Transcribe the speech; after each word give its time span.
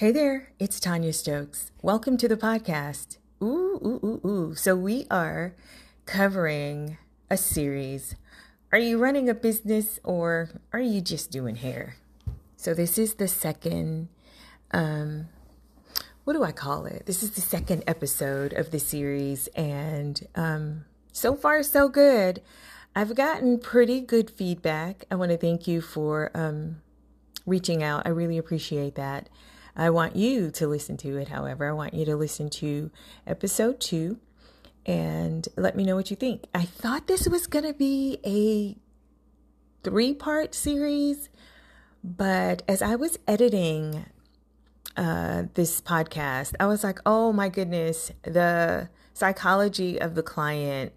Hey 0.00 0.12
there, 0.12 0.48
it's 0.58 0.80
Tonya 0.80 1.12
Stokes. 1.12 1.72
Welcome 1.82 2.16
to 2.16 2.26
the 2.26 2.38
podcast. 2.38 3.18
Ooh, 3.42 3.78
ooh, 3.84 4.00
ooh, 4.02 4.26
ooh. 4.26 4.54
So, 4.54 4.74
we 4.74 5.06
are 5.10 5.54
covering 6.06 6.96
a 7.28 7.36
series. 7.36 8.16
Are 8.72 8.78
you 8.78 8.96
running 8.96 9.28
a 9.28 9.34
business 9.34 10.00
or 10.02 10.52
are 10.72 10.80
you 10.80 11.02
just 11.02 11.30
doing 11.30 11.56
hair? 11.56 11.96
So, 12.56 12.72
this 12.72 12.96
is 12.96 13.16
the 13.16 13.28
second, 13.28 14.08
um, 14.70 15.28
what 16.24 16.32
do 16.32 16.44
I 16.44 16.52
call 16.52 16.86
it? 16.86 17.04
This 17.04 17.22
is 17.22 17.32
the 17.32 17.42
second 17.42 17.84
episode 17.86 18.54
of 18.54 18.70
the 18.70 18.78
series, 18.78 19.48
and 19.48 20.26
um, 20.34 20.86
so 21.12 21.34
far, 21.34 21.62
so 21.62 21.90
good. 21.90 22.40
I've 22.96 23.14
gotten 23.14 23.58
pretty 23.58 24.00
good 24.00 24.30
feedback. 24.30 25.04
I 25.10 25.16
want 25.16 25.30
to 25.30 25.36
thank 25.36 25.68
you 25.68 25.82
for 25.82 26.30
um, 26.32 26.80
reaching 27.44 27.82
out. 27.82 28.06
I 28.06 28.08
really 28.08 28.38
appreciate 28.38 28.94
that. 28.94 29.28
I 29.80 29.88
want 29.88 30.14
you 30.14 30.50
to 30.50 30.66
listen 30.66 30.98
to 30.98 31.16
it, 31.16 31.28
however. 31.28 31.66
I 31.66 31.72
want 31.72 31.94
you 31.94 32.04
to 32.04 32.14
listen 32.14 32.50
to 32.50 32.90
episode 33.26 33.80
two 33.80 34.18
and 34.84 35.48
let 35.56 35.74
me 35.74 35.84
know 35.84 35.96
what 35.96 36.10
you 36.10 36.16
think. 36.16 36.44
I 36.54 36.66
thought 36.66 37.06
this 37.06 37.26
was 37.26 37.46
going 37.46 37.64
to 37.64 37.72
be 37.72 38.18
a 38.22 38.76
three 39.82 40.12
part 40.12 40.54
series, 40.54 41.30
but 42.04 42.62
as 42.68 42.82
I 42.82 42.94
was 42.96 43.18
editing 43.26 44.04
uh, 44.98 45.44
this 45.54 45.80
podcast, 45.80 46.56
I 46.60 46.66
was 46.66 46.84
like, 46.84 46.98
oh 47.06 47.32
my 47.32 47.48
goodness, 47.48 48.12
the 48.22 48.90
psychology 49.14 49.98
of 49.98 50.14
the 50.14 50.22
client 50.22 50.92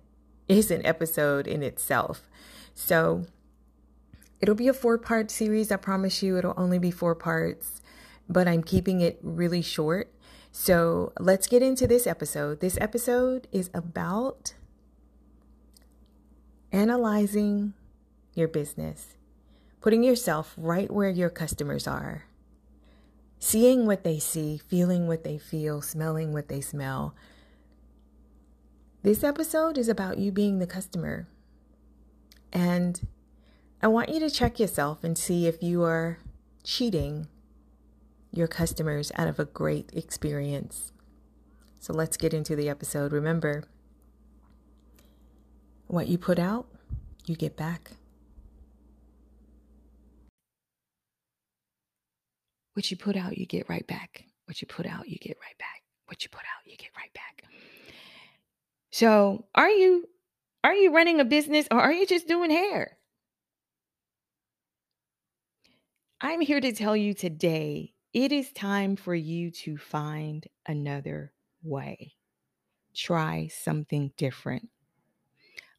is 0.49 0.71
an 0.71 0.85
episode 0.85 1.47
in 1.47 1.63
itself. 1.63 2.29
So 2.75 3.27
it'll 4.41 4.55
be 4.55 4.67
a 4.67 4.73
four 4.73 4.97
part 4.97 5.31
series. 5.31 5.71
I 5.71 5.77
promise 5.77 6.21
you, 6.21 6.37
it'll 6.37 6.53
only 6.57 6.79
be 6.79 6.91
four 6.91 7.15
parts 7.15 7.79
but 8.29 8.47
I'm 8.47 8.63
keeping 8.63 9.01
it 9.01 9.19
really 9.21 9.61
short. 9.61 10.13
So 10.51 11.13
let's 11.19 11.47
get 11.47 11.61
into 11.61 11.87
this 11.87 12.05
episode. 12.05 12.59
This 12.59 12.77
episode 12.79 13.47
is 13.51 13.69
about 13.73 14.53
analyzing 16.71 17.73
your 18.33 18.47
business, 18.47 19.15
putting 19.81 20.03
yourself 20.03 20.53
right 20.57 20.91
where 20.91 21.09
your 21.09 21.29
customers 21.29 21.87
are, 21.87 22.25
seeing 23.39 23.85
what 23.85 24.03
they 24.03 24.19
see, 24.19 24.57
feeling 24.57 25.07
what 25.07 25.23
they 25.23 25.37
feel, 25.37 25.81
smelling 25.81 26.33
what 26.33 26.49
they 26.49 26.61
smell. 26.61 27.15
This 29.03 29.23
episode 29.23 29.77
is 29.77 29.89
about 29.89 30.17
you 30.17 30.31
being 30.31 30.59
the 30.59 30.67
customer. 30.67 31.27
And 32.51 33.07
I 33.81 33.87
want 33.87 34.09
you 34.09 34.19
to 34.19 34.29
check 34.29 34.59
yourself 34.59 35.03
and 35.03 35.17
see 35.17 35.45
if 35.45 35.61
you 35.61 35.83
are 35.83 36.19
cheating 36.63 37.27
your 38.33 38.47
customers 38.47 39.11
out 39.15 39.27
of 39.27 39.39
a 39.39 39.45
great 39.45 39.91
experience. 39.93 40.91
So 41.79 41.93
let's 41.93 42.17
get 42.17 42.33
into 42.33 42.55
the 42.55 42.67
episode. 42.67 43.13
Remember, 43.13 43.63
what 45.87 46.07
you 46.07 46.17
put 46.17 46.39
out, 46.39 46.67
you 47.25 47.35
get 47.35 47.55
back. 47.55 47.91
What 52.73 52.89
you 52.89 52.97
put 52.97 53.15
out, 53.15 53.37
you 53.37 53.45
get 53.45 53.69
right 53.69 53.85
back. 53.85 54.25
What 54.45 54.61
you 54.61 54.67
put 54.67 54.87
out, 54.87 55.07
you 55.07 55.17
get 55.17 55.37
right 55.39 55.57
back. 55.59 55.83
What 56.07 56.23
you 56.23 56.29
put 56.29 56.41
out, 56.41 56.65
you 56.65 56.75
get 56.75 56.89
right 56.97 57.13
back. 57.13 57.43
So, 58.91 59.45
are 59.53 59.69
you 59.69 60.07
are 60.63 60.73
you 60.73 60.93
running 60.93 61.19
a 61.19 61.25
business 61.25 61.67
or 61.69 61.79
are 61.79 61.93
you 61.93 62.07
just 62.07 62.27
doing 62.27 62.49
hair? 62.49 62.97
I'm 66.21 66.41
here 66.41 66.61
to 66.61 66.71
tell 66.71 66.95
you 66.95 67.13
today 67.13 67.92
it 68.13 68.31
is 68.31 68.51
time 68.51 68.95
for 68.95 69.15
you 69.15 69.51
to 69.51 69.77
find 69.77 70.45
another 70.67 71.33
way. 71.63 72.13
Try 72.95 73.47
something 73.47 74.11
different. 74.17 74.69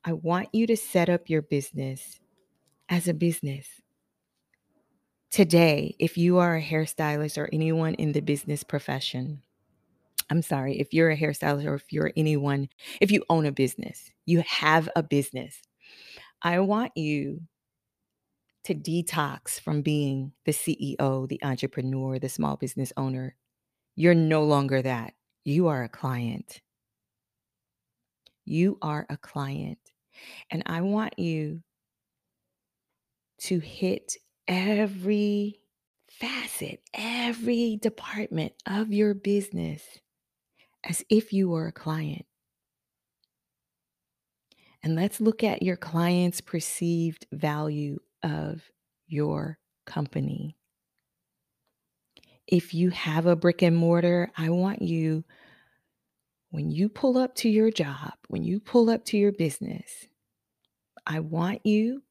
I 0.05 0.15
want 0.15 0.49
you 0.53 0.67
to 0.67 0.77
set 0.77 1.09
up 1.09 1.31
your 1.31 1.43
business 1.43 2.21
as 2.89 3.09
a 3.09 3.15
business. 3.15 3.69
Today, 5.31 5.97
if 5.99 6.19
you 6.19 6.39
are 6.39 6.57
a 6.57 6.63
hairstylist 6.63 7.39
or 7.39 7.49
anyone 7.53 7.95
in 7.95 8.13
the 8.13 8.21
business 8.21 8.63
profession, 8.63 9.43
I'm 10.31 10.43
sorry, 10.43 10.79
if 10.79 10.93
you're 10.93 11.11
a 11.11 11.17
hairstylist 11.17 11.67
or 11.67 11.75
if 11.75 11.93
you're 11.93 12.13
anyone, 12.17 12.69
if 13.01 13.11
you 13.11 13.25
own 13.31 13.47
a 13.47 13.53
business, 13.53 14.11
you 14.27 14.43
have 14.47 14.89
a 14.97 15.03
business, 15.03 15.61
I 16.43 16.61
want 16.61 16.97
you 16.97 17.41
to 18.65 18.75
detox 18.75 19.61
from 19.61 19.83
being 19.83 20.33
the 20.45 20.53
CEO, 20.53 21.29
the 21.29 21.43
entrepreneur, 21.43 22.19
the 22.19 22.29
small 22.29 22.57
business 22.57 22.93
owner. 22.97 23.37
You're 23.95 24.15
no 24.15 24.45
longer 24.45 24.83
that. 24.83 25.15
You 25.45 25.69
are 25.69 25.85
a 25.85 25.89
client. 25.89 26.61
You 28.45 28.79
are 28.83 29.07
a 29.09 29.17
client. 29.17 29.79
And 30.51 30.63
I 30.67 30.81
want 30.81 31.19
you 31.19 31.63
to 33.41 33.59
hit 33.59 34.17
every 34.49 35.61
facet, 36.09 36.81
every 36.95 37.77
department 37.77 38.53
of 38.67 38.93
your 38.93 39.15
business 39.15 39.83
as 40.85 41.05
if 41.09 41.33
you 41.33 41.49
were 41.49 41.67
a 41.67 41.73
client. 41.73 42.27
And 44.83 44.95
let's 44.95 45.21
look 45.21 45.43
at 45.43 45.63
your 45.63 45.77
client's 45.77 46.41
perceived 46.41 47.27
value 47.33 47.99
of 48.25 48.63
your 49.07 49.59
company. 49.87 50.57
If 52.47 52.75
you 52.75 52.91
have 52.91 53.27
a 53.27 53.37
brick 53.37 53.63
and 53.63 53.77
mortar, 53.77 54.33
I 54.37 54.51
want 54.51 54.83
you, 54.83 55.25
when 56.51 56.71
you 56.71 56.89
pull 56.89 57.17
up 57.17 57.35
to 57.37 57.49
your 57.49 57.71
job, 57.71 58.15
when 58.29 58.43
you 58.43 58.59
pull 58.59 58.91
up 58.91 59.05
to 59.07 59.19
your 59.19 59.33
business, 59.33 60.09
I 61.07 61.21
want 61.21 61.65
you 61.65 62.03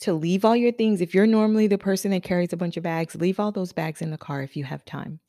to 0.00 0.12
leave 0.12 0.44
all 0.44 0.56
your 0.56 0.72
things. 0.72 1.00
If 1.00 1.14
you're 1.14 1.26
normally 1.26 1.66
the 1.66 1.78
person 1.78 2.10
that 2.12 2.22
carries 2.22 2.52
a 2.52 2.56
bunch 2.56 2.76
of 2.76 2.82
bags, 2.82 3.14
leave 3.14 3.40
all 3.40 3.52
those 3.52 3.72
bags 3.72 4.02
in 4.02 4.10
the 4.10 4.18
car 4.18 4.42
if 4.42 4.56
you 4.56 4.64
have 4.64 4.84
time. 4.84 5.20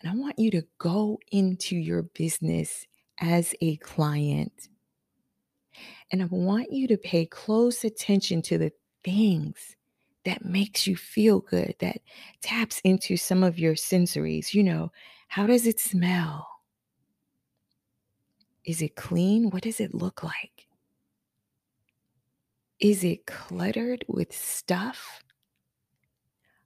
And 0.00 0.10
I 0.10 0.14
want 0.14 0.38
you 0.38 0.50
to 0.52 0.62
go 0.78 1.18
into 1.30 1.76
your 1.76 2.02
business 2.02 2.86
as 3.20 3.54
a 3.60 3.76
client 3.76 4.68
and 6.10 6.22
I 6.22 6.26
want 6.26 6.72
you 6.72 6.88
to 6.88 6.96
pay 6.96 7.26
close 7.26 7.84
attention 7.84 8.42
to 8.42 8.58
the 8.58 8.72
things 9.04 9.76
that 10.24 10.44
makes 10.44 10.86
you 10.86 10.96
feel 10.96 11.40
good, 11.40 11.74
that 11.78 12.00
taps 12.42 12.80
into 12.84 13.16
some 13.16 13.42
of 13.42 13.58
your 13.58 13.74
sensories. 13.74 14.52
You 14.52 14.62
know, 14.64 14.92
how 15.28 15.46
does 15.46 15.66
it 15.66 15.80
smell? 15.80 16.46
Is 18.64 18.82
it 18.82 18.96
clean? 18.96 19.50
What 19.50 19.62
does 19.62 19.80
it 19.80 19.94
look 19.94 20.22
like? 20.22 20.66
Is 22.80 23.02
it 23.02 23.26
cluttered 23.26 24.04
with 24.08 24.34
stuff? 24.34 25.22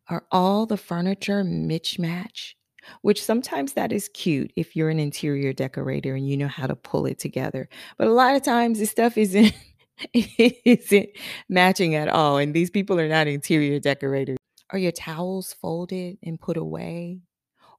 Are 0.08 0.24
all 0.30 0.66
the 0.66 0.76
furniture 0.76 1.44
mismatch? 1.44 2.54
Which 3.02 3.22
sometimes 3.22 3.72
that 3.74 3.92
is 3.92 4.08
cute 4.08 4.52
if 4.56 4.76
you're 4.76 4.90
an 4.90 4.98
interior 4.98 5.52
decorator 5.52 6.14
and 6.14 6.28
you 6.28 6.36
know 6.36 6.48
how 6.48 6.66
to 6.66 6.76
pull 6.76 7.06
it 7.06 7.18
together. 7.18 7.68
But 7.98 8.08
a 8.08 8.12
lot 8.12 8.34
of 8.34 8.42
times 8.42 8.78
this 8.78 8.90
stuff 8.90 9.16
isn't 9.16 9.52
isn't 10.14 11.08
matching 11.48 11.94
at 11.94 12.08
all. 12.08 12.38
And 12.38 12.54
these 12.54 12.70
people 12.70 12.98
are 12.98 13.08
not 13.08 13.26
interior 13.26 13.78
decorators. 13.78 14.38
Are 14.70 14.78
your 14.78 14.92
towels 14.92 15.52
folded 15.52 16.18
and 16.22 16.40
put 16.40 16.56
away? 16.56 17.20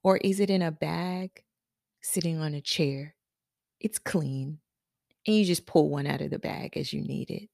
Or 0.02 0.18
is 0.18 0.40
it 0.40 0.50
in 0.50 0.62
a 0.62 0.70
bag 0.70 1.42
sitting 2.02 2.38
on 2.38 2.54
a 2.54 2.60
chair? 2.60 3.14
It's 3.80 3.98
clean. 3.98 4.58
And 5.26 5.36
you 5.36 5.44
just 5.44 5.66
pull 5.66 5.88
one 5.88 6.06
out 6.06 6.20
of 6.20 6.30
the 6.30 6.38
bag 6.38 6.76
as 6.76 6.92
you 6.92 7.02
need 7.02 7.30
it. 7.30 7.48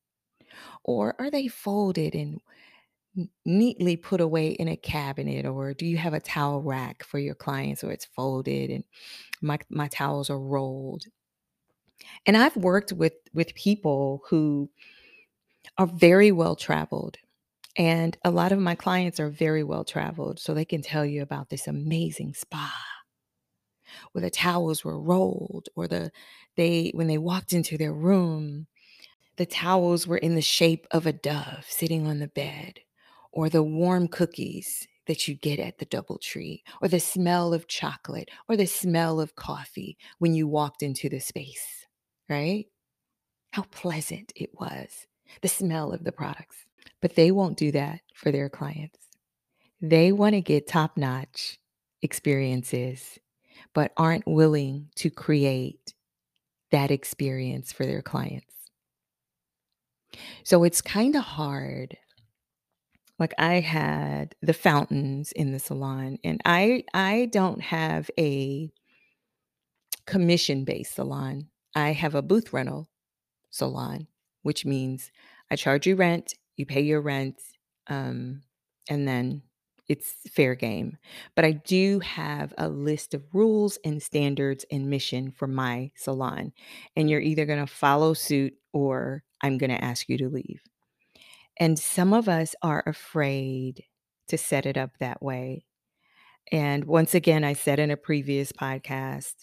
Or 0.85 1.15
are 1.19 1.31
they 1.31 1.49
folded 1.49 2.15
and 2.15 2.41
neatly 3.45 3.97
put 3.97 4.21
away 4.21 4.51
in 4.51 4.69
a 4.69 4.77
cabinet 4.77 5.45
or 5.47 5.75
do 5.75 5.85
you 5.87 5.97
have 5.97 6.15
a 6.15 6.21
towel 6.21 6.63
rack 6.63 7.03
for 7.05 7.19
your 7.19 7.35
clients 7.35 7.83
or 7.83 7.91
it's 7.91 8.05
folded 8.05 8.71
and 8.71 8.85
my 9.43 9.59
my 9.69 9.89
towels 9.89 10.31
are 10.31 10.39
rolled? 10.39 11.05
And 12.27 12.37
i've 12.37 12.57
worked 12.57 12.93
with 12.93 13.15
with 13.35 13.55
people 13.55 14.23
who 14.29 14.71
are 15.79 15.87
very 15.87 16.33
well 16.33 16.57
traveled 16.57 17.17
and 17.77 18.17
a 18.25 18.31
lot 18.31 18.53
of 18.53 18.59
my 18.59 18.75
clients 18.75 19.21
are 19.21 19.31
very 19.31 19.65
well 19.65 19.85
traveled 19.85 20.39
so 20.39 20.55
they 20.55 20.65
can 20.65 20.83
tell 20.83 21.05
you 21.05 21.23
about 21.23 21.49
this 21.49 21.67
amazing 21.67 22.35
spa 22.35 22.73
where 24.13 24.23
the 24.23 24.31
towels 24.31 24.85
were 24.85 25.01
rolled 25.01 25.69
or 25.77 25.89
the 25.89 26.11
they 26.57 26.91
when 26.95 27.07
they 27.07 27.19
walked 27.19 27.53
into 27.53 27.77
their 27.77 27.93
room 27.93 28.67
the 29.37 29.47
towels 29.47 30.07
were 30.07 30.19
in 30.19 30.35
the 30.35 30.43
shape 30.43 30.87
of 30.91 31.07
a 31.07 31.13
dove 31.13 31.65
sitting 31.67 32.07
on 32.07 32.19
the 32.19 32.29
bed 32.29 32.81
or 33.33 33.49
the 33.49 33.63
warm 33.63 34.09
cookies 34.09 34.87
that 35.07 35.27
you 35.27 35.35
get 35.35 35.59
at 35.59 35.79
the 35.79 35.87
Doubletree, 35.87 36.63
or 36.81 36.89
the 36.89 37.01
smell 37.01 37.53
of 37.53 37.67
chocolate, 37.67 38.29
or 38.49 38.57
the 38.57 38.67
smell 38.67 39.21
of 39.21 39.35
coffee 39.35 39.97
when 40.19 40.35
you 40.35 40.47
walked 40.47 40.83
into 40.83 41.09
the 41.09 41.21
space, 41.21 41.87
right? 42.29 42.67
How 43.53 43.63
pleasant 43.63 44.33
it 44.37 44.51
was, 44.55 45.07
the 45.43 45.49
smell 45.49 45.93
of 45.93 46.05
the 46.05 46.13
products. 46.13 46.57
But 47.03 47.15
they 47.15 47.31
won't 47.31 47.57
do 47.57 47.73
that 47.73 48.01
for 48.15 48.31
their 48.31 48.49
clients. 48.49 48.99
They 49.81 50.13
want 50.13 50.35
to 50.35 50.41
get 50.41 50.67
top 50.67 50.97
notch 50.97 51.59
experiences, 52.03 53.19
but 53.75 53.93
aren't 53.97 54.27
willing 54.27 54.89
to 54.97 55.11
create 55.11 55.95
that 56.71 56.91
experience 56.91 57.73
for 57.73 57.85
their 57.87 58.03
clients. 58.03 58.55
So 60.45 60.65
it's 60.65 60.83
kind 60.83 61.17
of 61.17 61.23
hard. 61.23 61.97
Like 63.21 63.35
I 63.39 63.61
had 63.61 64.35
the 64.43 64.55
fountains 64.55 65.33
in 65.33 65.53
the 65.53 65.61
salon 65.61 66.19
and 66.25 66.41
I 66.47 66.85
I 66.95 67.29
don't 67.31 67.61
have 67.61 68.11
a 68.19 68.73
commission 70.07 70.65
based 70.65 70.95
salon. 70.95 71.49
I 71.77 71.93
have 71.93 72.15
a 72.15 72.23
booth 72.23 72.53
rental 72.53 72.89
salon, 73.51 74.09
which 74.43 74.65
means 74.65 75.11
I 75.51 75.57
charge 75.57 75.87
you 75.87 75.97
rent, 75.97 76.35
you 76.57 76.67
pay 76.67 76.81
your 76.81 77.03
rent, 77.03 77.41
um, 77.89 78.43
and 78.89 79.07
then 79.07 79.43
it's 79.89 80.15
fair 80.31 80.55
game. 80.55 80.97
But 81.35 81.45
I 81.45 81.53
do 81.53 82.01
have 82.01 82.55
a 82.57 82.69
list 82.69 83.13
of 83.15 83.25
rules 83.35 83.79
and 83.85 84.03
standards 84.03 84.65
and 84.71 84.89
mission 84.89 85.33
for 85.33 85.49
my 85.49 85.91
salon. 85.97 86.53
And 86.97 87.11
you're 87.11 87.21
either 87.21 87.45
going 87.45 87.59
to 87.59 87.67
follow 87.73 88.15
suit 88.15 88.55
or 88.73 89.25
I'm 89.43 89.59
going 89.59 89.71
to 89.71 89.85
ask 89.85 90.09
you 90.09 90.17
to 90.19 90.29
leave. 90.29 90.63
And 91.61 91.79
some 91.79 92.15
of 92.15 92.27
us 92.27 92.57
are 92.63 92.83
afraid 92.87 93.85
to 94.29 94.39
set 94.39 94.65
it 94.65 94.79
up 94.79 94.97
that 94.99 95.23
way. 95.23 95.67
And 96.51 96.87
once 96.87 97.15
again, 97.15 97.45
I 97.45 97.53
said 97.53 97.79
in 97.79 97.91
a 97.91 97.99
previous 97.99 98.51
podcast 98.51 99.35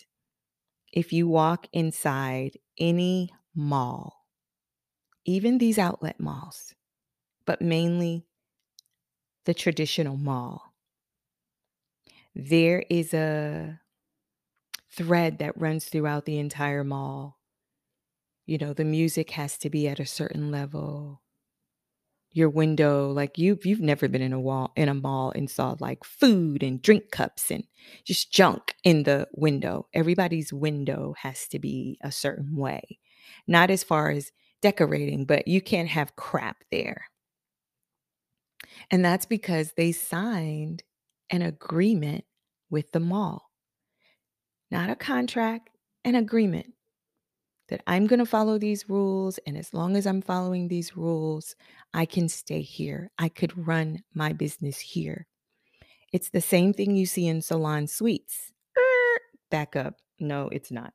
if 0.91 1.13
you 1.13 1.27
walk 1.27 1.67
inside 1.71 2.57
any 2.79 3.29
mall, 3.53 4.25
even 5.25 5.59
these 5.59 5.77
outlet 5.77 6.19
malls, 6.19 6.73
but 7.45 7.61
mainly 7.61 8.25
the 9.45 9.53
traditional 9.53 10.17
mall, 10.17 10.73
there 12.33 12.83
is 12.89 13.13
a 13.13 13.79
thread 14.91 15.37
that 15.37 15.59
runs 15.59 15.85
throughout 15.85 16.25
the 16.25 16.39
entire 16.39 16.83
mall. 16.83 17.37
You 18.47 18.57
know, 18.57 18.73
the 18.73 18.85
music 18.85 19.31
has 19.31 19.57
to 19.59 19.69
be 19.69 19.87
at 19.87 19.99
a 19.99 20.05
certain 20.05 20.49
level 20.49 21.21
your 22.31 22.49
window 22.49 23.09
like 23.09 23.37
you've 23.37 23.65
you've 23.65 23.81
never 23.81 24.07
been 24.07 24.21
in 24.21 24.33
a 24.33 24.39
wall 24.39 24.71
in 24.75 24.89
a 24.89 24.93
mall 24.93 25.31
and 25.35 25.49
saw 25.49 25.75
like 25.79 26.03
food 26.03 26.61
and 26.61 26.81
drink 26.81 27.11
cups 27.11 27.49
and 27.49 27.63
just 28.05 28.31
junk 28.31 28.75
in 28.83 29.03
the 29.03 29.27
window. 29.33 29.87
Everybody's 29.93 30.53
window 30.53 31.15
has 31.21 31.47
to 31.49 31.59
be 31.59 31.97
a 32.01 32.11
certain 32.11 32.55
way. 32.55 32.99
Not 33.47 33.69
as 33.69 33.83
far 33.83 34.11
as 34.11 34.31
decorating 34.61 35.25
but 35.25 35.47
you 35.47 35.61
can't 35.61 35.89
have 35.89 36.15
crap 36.15 36.63
there. 36.71 37.05
And 38.91 39.03
that's 39.03 39.25
because 39.25 39.73
they 39.73 39.91
signed 39.91 40.83
an 41.29 41.41
agreement 41.41 42.25
with 42.69 42.91
the 42.91 42.99
mall. 42.99 43.49
Not 44.69 44.89
a 44.89 44.95
contract 44.95 45.69
an 46.07 46.15
agreement 46.15 46.73
that 47.69 47.81
I'm 47.87 48.07
going 48.07 48.19
to 48.19 48.25
follow 48.25 48.57
these 48.57 48.89
rules. 48.89 49.39
And 49.45 49.57
as 49.57 49.73
long 49.73 49.95
as 49.95 50.07
I'm 50.07 50.21
following 50.21 50.67
these 50.67 50.95
rules, 50.95 51.55
I 51.93 52.05
can 52.05 52.29
stay 52.29 52.61
here. 52.61 53.11
I 53.17 53.29
could 53.29 53.67
run 53.67 54.03
my 54.13 54.33
business 54.33 54.79
here. 54.79 55.27
It's 56.13 56.29
the 56.29 56.41
same 56.41 56.73
thing 56.73 56.95
you 56.95 57.05
see 57.05 57.27
in 57.27 57.41
salon 57.41 57.87
suites. 57.87 58.53
Er, 58.77 59.19
back 59.51 59.75
up. 59.75 59.95
No, 60.19 60.47
it's 60.49 60.71
not. 60.71 60.93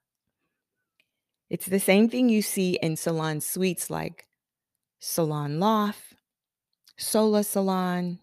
It's 1.50 1.66
the 1.66 1.80
same 1.80 2.08
thing 2.08 2.30
you 2.30 2.40
see 2.40 2.78
in 2.82 2.96
salon 2.96 3.40
suites 3.40 3.90
like 3.90 4.26
Salon 5.00 5.60
Loft, 5.60 6.14
Sola 6.96 7.44
Salon. 7.44 8.20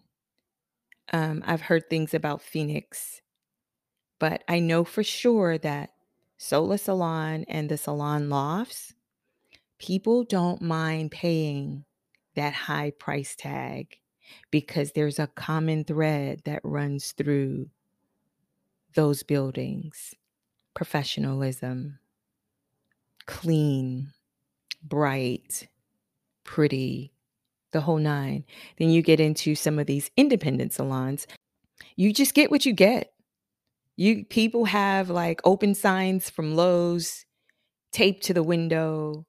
Um, 1.12 1.42
I've 1.46 1.60
heard 1.60 1.88
things 1.88 2.12
about 2.12 2.42
Phenix, 2.42 3.20
but 4.18 4.42
I 4.48 4.58
know 4.58 4.82
for 4.82 5.04
sure 5.04 5.58
that 5.58 5.90
Sola 6.42 6.78
Salon 6.78 7.44
and 7.48 7.68
the 7.68 7.76
Salon 7.76 8.30
Lofts, 8.30 8.94
people 9.78 10.24
don't 10.24 10.62
mind 10.62 11.10
paying 11.10 11.84
that 12.34 12.54
high 12.54 12.92
price 12.98 13.36
tag 13.36 13.98
because 14.50 14.92
there's 14.92 15.18
a 15.18 15.26
common 15.26 15.84
thread 15.84 16.40
that 16.46 16.62
runs 16.64 17.12
through 17.12 17.68
those 18.94 19.22
buildings 19.22 20.14
professionalism, 20.72 21.98
clean, 23.26 24.10
bright, 24.82 25.68
pretty, 26.44 27.12
the 27.72 27.82
whole 27.82 27.98
nine. 27.98 28.44
Then 28.78 28.88
you 28.88 29.02
get 29.02 29.20
into 29.20 29.54
some 29.54 29.78
of 29.78 29.86
these 29.86 30.10
independent 30.16 30.72
salons, 30.72 31.26
you 31.96 32.14
just 32.14 32.32
get 32.32 32.50
what 32.50 32.64
you 32.64 32.72
get. 32.72 33.12
You 34.00 34.24
people 34.24 34.64
have 34.64 35.10
like 35.10 35.42
open 35.44 35.74
signs 35.74 36.30
from 36.30 36.56
Lowe's 36.56 37.26
taped 37.92 38.24
to 38.24 38.34
the 38.34 38.42
window. 38.42 39.26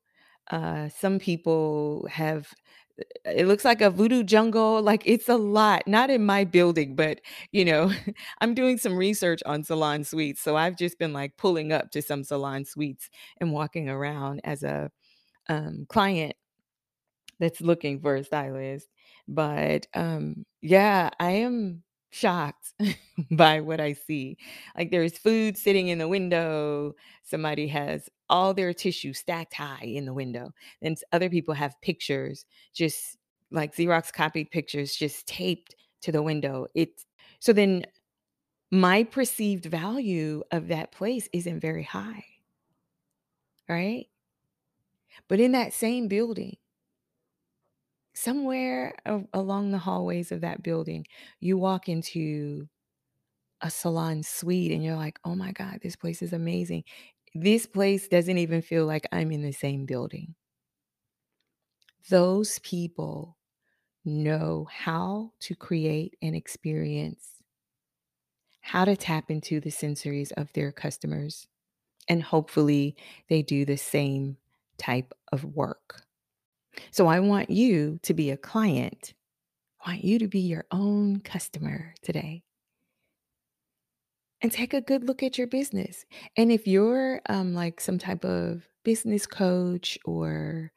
Uh, 0.51 0.89
some 0.89 1.19
people 1.19 2.07
have 2.11 2.53
uh, 2.99 3.31
it 3.31 3.47
looks 3.47 3.65
like 3.65 3.81
a 3.81 3.89
voodoo 3.89 4.23
jungle 4.23 4.81
like 4.81 5.03
it's 5.05 5.29
a 5.29 5.35
lot 5.37 5.83
not 5.87 6.09
in 6.09 6.25
my 6.25 6.43
building 6.45 6.95
but 6.95 7.21
you 7.51 7.65
know 7.65 7.91
i'm 8.41 8.53
doing 8.53 8.77
some 8.77 8.95
research 8.97 9.41
on 9.45 9.63
salon 9.63 10.03
suites 10.03 10.41
so 10.41 10.55
i've 10.57 10.77
just 10.77 10.99
been 10.99 11.13
like 11.13 11.37
pulling 11.37 11.71
up 11.73 11.91
to 11.91 12.01
some 12.01 12.23
salon 12.23 12.65
suites 12.65 13.09
and 13.39 13.53
walking 13.53 13.89
around 13.89 14.41
as 14.43 14.63
a 14.63 14.91
um, 15.49 15.85
client 15.89 16.35
that's 17.39 17.61
looking 17.61 17.99
for 17.99 18.15
a 18.15 18.23
stylist 18.23 18.87
but 19.27 19.87
um 19.93 20.45
yeah 20.61 21.09
i 21.19 21.31
am 21.31 21.83
shocked 22.11 22.73
by 23.31 23.61
what 23.61 23.81
I 23.81 23.93
see. 23.93 24.37
Like 24.77 24.91
there's 24.91 25.17
food 25.17 25.57
sitting 25.57 25.87
in 25.87 25.97
the 25.97 26.07
window. 26.07 26.93
Somebody 27.23 27.67
has 27.69 28.09
all 28.29 28.53
their 28.53 28.73
tissue 28.73 29.13
stacked 29.13 29.55
high 29.55 29.83
in 29.83 30.05
the 30.05 30.13
window. 30.13 30.51
And 30.81 30.97
other 31.11 31.29
people 31.29 31.53
have 31.55 31.81
pictures, 31.81 32.45
just 32.73 33.17
like 33.49 33.75
Xerox 33.75 34.13
copied 34.13 34.51
pictures, 34.51 34.95
just 34.95 35.27
taped 35.27 35.75
to 36.01 36.11
the 36.11 36.21
window. 36.21 36.67
It's 36.75 37.05
so 37.39 37.53
then 37.53 37.85
my 38.71 39.03
perceived 39.03 39.65
value 39.65 40.43
of 40.51 40.67
that 40.67 40.91
place 40.91 41.27
isn't 41.33 41.59
very 41.59 41.83
high. 41.83 42.23
Right. 43.67 44.07
But 45.27 45.39
in 45.39 45.53
that 45.53 45.73
same 45.73 46.07
building, 46.07 46.57
somewhere 48.13 48.95
along 49.33 49.71
the 49.71 49.77
hallways 49.79 50.31
of 50.31 50.41
that 50.41 50.63
building, 50.63 51.05
you 51.39 51.57
walk 51.57 51.89
into 51.89 52.67
a 53.61 53.71
salon 53.71 54.23
suite 54.23 54.71
and 54.71 54.83
you're 54.83 54.95
like, 54.97 55.19
"Oh 55.25 55.35
my 55.35 55.51
god, 55.53 55.79
this 55.83 55.95
place 55.95 56.21
is 56.21 56.33
amazing." 56.33 56.83
This 57.35 57.65
place 57.67 58.07
doesn't 58.09 58.37
even 58.39 58.61
feel 58.61 58.85
like 58.87 59.07
I'm 59.11 59.31
in 59.31 59.41
the 59.43 59.53
same 59.53 59.85
building. 59.85 60.35
Those 62.09 62.59
people 62.59 63.37
know 64.05 64.65
how 64.65 65.33
to 65.41 65.55
create 65.55 66.17
an 66.21 66.35
experience, 66.35 67.41
how 68.61 68.85
to 68.85 68.95
tap 68.95 69.29
into 69.31 69.59
the 69.59 69.69
sensories 69.69 70.31
of 70.33 70.51
their 70.53 70.71
customers, 70.71 71.47
and 72.09 72.23
hopefully 72.23 72.95
they 73.29 73.41
do 73.43 73.65
the 73.65 73.77
same 73.77 74.37
type 74.77 75.13
of 75.31 75.45
work. 75.45 76.05
So 76.91 77.07
I 77.07 77.19
want 77.19 77.49
you 77.49 77.99
to 78.03 78.13
be 78.13 78.31
a 78.31 78.37
client. 78.37 79.13
I 79.85 79.91
want 79.91 80.03
you 80.03 80.19
to 80.19 80.27
be 80.27 80.39
your 80.39 80.65
own 80.71 81.19
customer 81.21 81.93
today. 82.01 82.43
and 84.41 84.51
take 84.51 84.73
a 84.73 84.81
good 84.81 85.03
look 85.03 85.23
at 85.23 85.37
your 85.37 85.47
business. 85.47 86.05
And 86.35 86.51
if 86.51 86.67
you're 86.67 87.21
um, 87.29 87.53
like 87.53 87.79
some 87.79 87.99
type 87.99 88.25
of 88.25 88.67
business 88.83 89.25
coach 89.25 89.97
or 90.05 90.71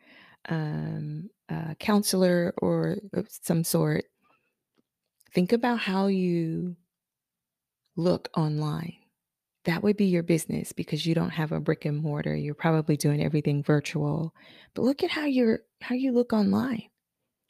um, 0.49 1.31
counselor 1.79 2.55
or 2.59 2.97
some 3.29 3.65
sort, 3.65 4.05
think 5.33 5.53
about 5.53 5.79
how 5.79 6.07
you 6.09 6.77
look 7.97 8.29
online. 8.37 8.97
That 9.65 9.83
would 9.83 9.97
be 9.97 10.07
your 10.07 10.23
business 10.23 10.73
because 10.73 11.07
you 11.07 11.15
don't 11.15 11.31
have 11.31 11.53
a 11.53 11.61
brick 11.61 11.85
and 11.87 11.99
mortar. 12.03 12.35
You're 12.37 12.55
probably 12.55 12.97
doing 12.97 13.23
everything 13.25 13.63
virtual. 13.63 14.35
But 14.75 14.83
look 14.83 15.03
at 15.03 15.11
how 15.11 15.27
you're 15.27 15.61
how 15.83 15.95
you 15.95 16.13
look 16.13 16.33
online. 16.33 16.85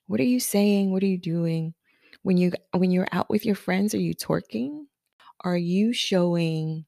What 0.07 0.21
are 0.21 0.25
you 0.25 0.41
saying? 0.41 0.93
What 0.93 1.03
are 1.03 1.07
you 1.07 1.19
doing? 1.19 1.75
When 2.23 2.37
you 2.39 2.53
when 2.73 2.91
you're 2.93 3.09
out 3.13 3.31
with 3.31 3.47
your 3.47 3.55
friends, 3.57 3.95
are 3.95 4.01
you 4.01 4.15
twerking? 4.15 4.87
Are 5.43 5.57
you 5.59 5.93
showing 5.93 6.87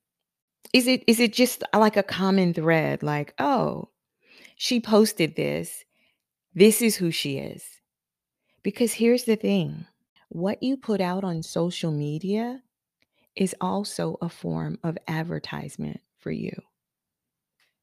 Is 0.73 0.87
it 0.87 1.03
is 1.09 1.21
it 1.21 1.33
just 1.33 1.65
uh, 1.75 1.79
like 1.81 1.97
a 1.97 2.03
common 2.05 2.55
thread 2.55 3.03
like, 3.03 3.35
"Oh, 3.39 3.91
she 4.57 4.81
posted 4.81 5.37
this. 5.37 5.85
This 6.55 6.83
is 6.83 6.97
who 6.97 7.11
she 7.13 7.39
is." 7.39 7.65
Because 8.63 8.95
here's 8.95 9.25
the 9.25 9.37
thing, 9.37 9.87
what 10.29 10.63
you 10.63 10.77
put 10.77 11.01
out 11.01 11.25
on 11.25 11.43
social 11.43 11.93
media 11.93 12.63
is 13.37 13.55
also 13.61 14.17
a 14.21 14.29
form 14.29 14.79
of 14.83 14.99
advertisement 15.07 16.01
for 16.19 16.31
you. 16.31 16.53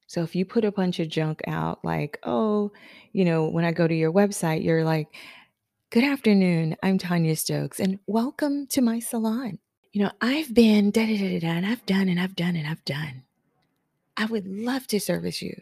So 0.07 0.21
if 0.23 0.35
you 0.35 0.45
put 0.45 0.65
a 0.65 0.71
bunch 0.71 0.99
of 0.99 1.09
junk 1.09 1.41
out 1.47 1.83
like, 1.83 2.19
"Oh, 2.23 2.71
you 3.13 3.25
know, 3.25 3.47
when 3.47 3.65
I 3.65 3.71
go 3.71 3.87
to 3.87 3.95
your 3.95 4.11
website, 4.11 4.63
you're 4.63 4.83
like 4.83 5.07
Good 5.93 6.05
afternoon. 6.05 6.75
I'm 6.81 6.97
Tonya 6.97 7.37
Stokes, 7.37 7.79
and 7.79 7.99
welcome 8.07 8.65
to 8.69 8.81
my 8.81 8.97
salon. 8.97 9.59
You 9.91 10.01
know, 10.01 10.11
I've 10.21 10.51
been 10.51 10.89
da 10.89 11.05
da 11.05 11.15
da 11.15 11.39
da, 11.39 11.47
and 11.49 11.67
I've 11.67 11.85
done 11.85 12.09
and 12.09 12.19
I've 12.19 12.35
done 12.35 12.55
and 12.55 12.67
I've 12.67 12.83
done. 12.83 13.21
I 14.17 14.25
would 14.25 14.47
love 14.47 14.87
to 14.87 14.99
service 14.99 15.39
you, 15.39 15.55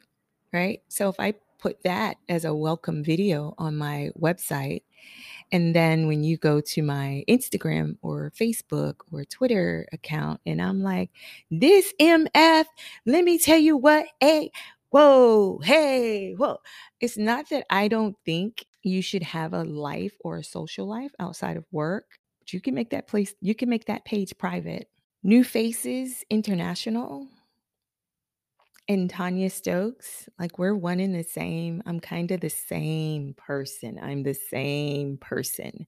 right? 0.54 0.84
So 0.88 1.10
if 1.10 1.20
I 1.20 1.34
put 1.60 1.84
that 1.84 2.16
as 2.30 2.46
a 2.46 2.56
welcome 2.56 3.04
video 3.04 3.56
on 3.58 3.76
my 3.76 4.12
website, 4.18 4.84
and 5.52 5.76
then 5.76 6.08
when 6.08 6.24
you 6.24 6.38
go 6.38 6.62
to 6.62 6.82
my 6.82 7.24
Instagram 7.28 7.98
or 8.02 8.32
Facebook 8.32 8.96
or 9.12 9.26
Twitter 9.26 9.88
account, 9.92 10.40
and 10.46 10.62
I'm 10.62 10.82
like, 10.82 11.10
this 11.50 11.94
MF, 12.00 12.66
let 13.06 13.24
me 13.24 13.38
tell 13.38 13.58
you 13.58 13.76
what, 13.76 14.06
hey, 14.20 14.52
whoa, 14.90 15.60
hey, 15.60 16.34
whoa. 16.34 16.58
It's 17.00 17.18
not 17.18 17.50
that 17.50 17.66
I 17.70 17.88
don't 17.88 18.16
think 18.26 18.66
you 18.84 19.02
should 19.02 19.24
have 19.24 19.54
a 19.54 19.64
life 19.64 20.14
or 20.22 20.38
a 20.38 20.44
social 20.44 20.88
life 20.88 21.12
outside 21.20 21.58
of 21.58 21.66
work, 21.72 22.06
but 22.40 22.54
you 22.54 22.62
can 22.62 22.74
make 22.74 22.92
that 22.92 23.08
place, 23.08 23.34
you 23.42 23.54
can 23.54 23.70
make 23.70 23.86
that 23.86 24.06
page 24.06 24.38
private. 24.38 24.88
New 25.24 25.44
Faces 25.44 26.24
International 26.32 27.28
and 28.92 29.12
Tonya 29.12 29.50
Stokes, 29.50 30.28
like 30.38 30.60
we're 30.60 30.76
one 30.76 31.00
in 31.00 31.14
the 31.14 31.24
same. 31.24 31.82
I'm 31.86 32.00
kind 32.00 32.30
of 32.32 32.42
the 32.42 32.50
same 32.50 33.34
person. 33.38 33.98
I'm 34.02 34.24
the 34.24 34.34
same 34.34 35.18
person. 35.18 35.88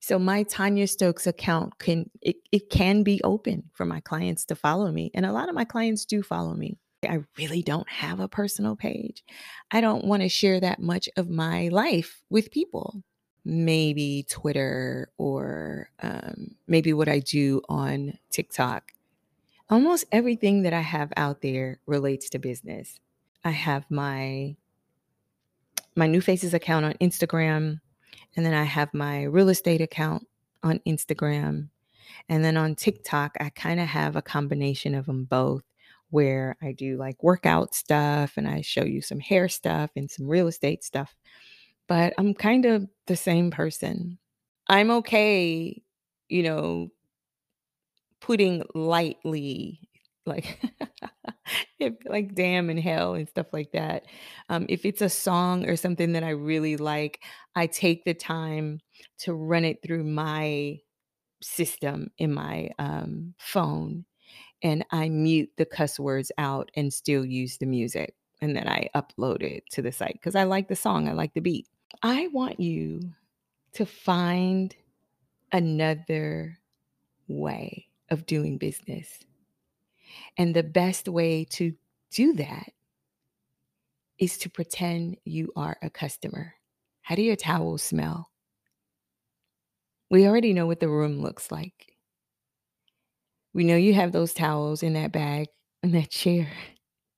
So 0.00 0.18
my 0.18 0.44
Tonya 0.44 0.88
Stokes 0.88 1.26
account 1.26 1.78
can 1.78 2.10
it, 2.20 2.36
it 2.50 2.68
can 2.68 3.02
be 3.02 3.20
open 3.24 3.70
for 3.72 3.86
my 3.86 4.00
clients 4.00 4.44
to 4.46 4.54
follow 4.54 4.92
me. 4.92 5.10
And 5.14 5.24
a 5.24 5.32
lot 5.32 5.48
of 5.48 5.54
my 5.54 5.64
clients 5.64 6.04
do 6.04 6.22
follow 6.22 6.54
me. 6.54 6.76
I 7.08 7.20
really 7.38 7.62
don't 7.62 7.88
have 7.88 8.20
a 8.20 8.28
personal 8.28 8.76
page. 8.76 9.24
I 9.70 9.80
don't 9.80 10.04
want 10.04 10.22
to 10.22 10.28
share 10.28 10.60
that 10.60 10.80
much 10.80 11.08
of 11.16 11.30
my 11.30 11.68
life 11.68 12.22
with 12.30 12.50
people. 12.50 13.02
Maybe 13.44 14.24
Twitter 14.28 15.10
or 15.18 15.90
um, 16.00 16.54
maybe 16.68 16.92
what 16.92 17.08
I 17.08 17.18
do 17.18 17.62
on 17.68 18.18
TikTok 18.30 18.92
almost 19.72 20.04
everything 20.12 20.64
that 20.64 20.74
I 20.74 20.82
have 20.82 21.14
out 21.16 21.40
there 21.40 21.80
relates 21.86 22.28
to 22.30 22.38
business. 22.38 23.00
I 23.42 23.50
have 23.50 23.90
my 23.90 24.54
my 25.96 26.06
new 26.06 26.20
faces 26.20 26.52
account 26.52 26.84
on 26.84 26.92
Instagram 27.00 27.80
and 28.36 28.44
then 28.44 28.52
I 28.52 28.64
have 28.64 28.92
my 28.92 29.22
real 29.22 29.48
estate 29.48 29.80
account 29.80 30.26
on 30.62 30.78
Instagram 30.86 31.70
and 32.28 32.44
then 32.44 32.58
on 32.58 32.74
TikTok 32.74 33.34
I 33.40 33.48
kind 33.48 33.80
of 33.80 33.86
have 33.86 34.14
a 34.14 34.22
combination 34.22 34.94
of 34.94 35.06
them 35.06 35.24
both 35.24 35.64
where 36.10 36.54
I 36.60 36.72
do 36.72 36.98
like 36.98 37.22
workout 37.22 37.74
stuff 37.74 38.34
and 38.36 38.46
I 38.46 38.60
show 38.60 38.84
you 38.84 39.00
some 39.00 39.20
hair 39.20 39.48
stuff 39.48 39.90
and 39.96 40.10
some 40.10 40.28
real 40.28 40.48
estate 40.48 40.84
stuff. 40.84 41.14
But 41.88 42.12
I'm 42.18 42.34
kind 42.34 42.66
of 42.66 42.86
the 43.06 43.16
same 43.16 43.50
person. 43.50 44.18
I'm 44.68 44.90
okay, 44.90 45.82
you 46.28 46.42
know, 46.42 46.90
putting 48.22 48.62
lightly 48.74 49.80
like 50.24 50.60
if 51.78 51.94
like 52.06 52.34
damn 52.34 52.70
and 52.70 52.78
hell 52.78 53.14
and 53.14 53.28
stuff 53.28 53.48
like 53.52 53.72
that. 53.72 54.06
Um, 54.48 54.66
if 54.68 54.84
it's 54.84 55.02
a 55.02 55.08
song 55.08 55.68
or 55.68 55.76
something 55.76 56.12
that 56.12 56.24
i 56.24 56.30
really 56.30 56.76
like 56.76 57.20
i 57.56 57.66
take 57.66 58.04
the 58.04 58.14
time 58.14 58.80
to 59.18 59.34
run 59.34 59.64
it 59.64 59.82
through 59.82 60.04
my 60.04 60.78
system 61.42 62.10
in 62.18 62.32
my 62.32 62.70
um, 62.78 63.34
phone 63.38 64.04
and 64.62 64.84
i 64.92 65.08
mute 65.08 65.50
the 65.56 65.64
cuss 65.64 65.98
words 65.98 66.30
out 66.38 66.70
and 66.76 66.92
still 66.92 67.24
use 67.24 67.58
the 67.58 67.66
music 67.66 68.14
and 68.40 68.54
then 68.54 68.68
i 68.68 68.88
upload 68.94 69.42
it 69.42 69.64
to 69.70 69.82
the 69.82 69.90
site 69.90 70.14
because 70.14 70.36
i 70.36 70.44
like 70.44 70.68
the 70.68 70.76
song 70.76 71.08
i 71.08 71.12
like 71.12 71.34
the 71.34 71.40
beat. 71.40 71.66
I 72.02 72.28
want 72.28 72.60
you 72.60 73.00
to 73.74 73.86
find 73.86 74.74
another 75.52 76.58
way 77.28 77.88
of 78.12 78.26
doing 78.26 78.58
business. 78.58 79.24
And 80.36 80.54
the 80.54 80.62
best 80.62 81.08
way 81.08 81.44
to 81.46 81.74
do 82.10 82.34
that 82.34 82.72
is 84.18 84.38
to 84.38 84.50
pretend 84.50 85.16
you 85.24 85.52
are 85.56 85.76
a 85.82 85.90
customer. 85.90 86.54
How 87.00 87.14
do 87.14 87.22
your 87.22 87.36
towels 87.36 87.82
smell? 87.82 88.30
We 90.10 90.26
already 90.26 90.52
know 90.52 90.66
what 90.66 90.80
the 90.80 90.88
room 90.88 91.22
looks 91.22 91.50
like. 91.50 91.94
We 93.54 93.64
know 93.64 93.76
you 93.76 93.94
have 93.94 94.12
those 94.12 94.34
towels 94.34 94.82
in 94.82 94.92
that 94.92 95.12
bag, 95.12 95.48
in 95.82 95.92
that 95.92 96.10
chair. 96.10 96.48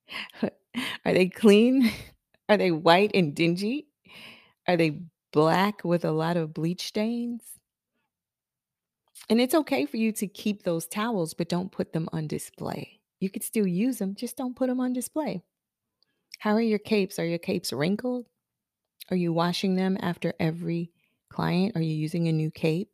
Are 0.43 1.13
they 1.13 1.29
clean? 1.29 1.91
Are 2.49 2.57
they 2.57 2.71
white 2.71 3.11
and 3.15 3.35
dingy? 3.35 3.89
Are 4.69 4.77
they 4.77 5.01
black 5.33 5.85
with 5.85 6.05
a 6.05 6.13
lot 6.13 6.37
of 6.37 6.55
bleach 6.55 6.87
stains? 6.87 7.43
And 9.29 9.41
it's 9.41 9.55
okay 9.55 9.87
for 9.87 9.97
you 9.97 10.13
to 10.13 10.27
keep 10.27 10.63
those 10.63 10.87
towels, 10.87 11.35
but 11.35 11.49
don't 11.49 11.73
put 11.73 11.93
them 11.93 12.09
on 12.13 12.27
display. 12.27 13.01
You 13.21 13.31
could 13.31 13.43
still 13.43 13.67
use 13.67 13.99
them, 13.99 14.15
just 14.15 14.37
don't 14.37 14.57
put 14.57 14.69
them 14.69 14.81
on 14.81 14.93
display. 14.93 15.43
How 16.39 16.53
are 16.53 16.61
your 16.61 16.79
capes? 16.79 17.19
Are 17.19 17.25
your 17.25 17.39
capes 17.39 17.73
wrinkled? 17.73 18.27
Are 19.11 19.17
you 19.17 19.33
washing 19.33 19.77
them 19.77 19.97
after 20.01 20.35
every 20.39 20.91
client? 21.31 21.77
Are 21.77 21.83
you 21.83 21.95
using 21.95 22.29
a 22.29 22.33
new 22.33 22.51
cape? 22.51 22.91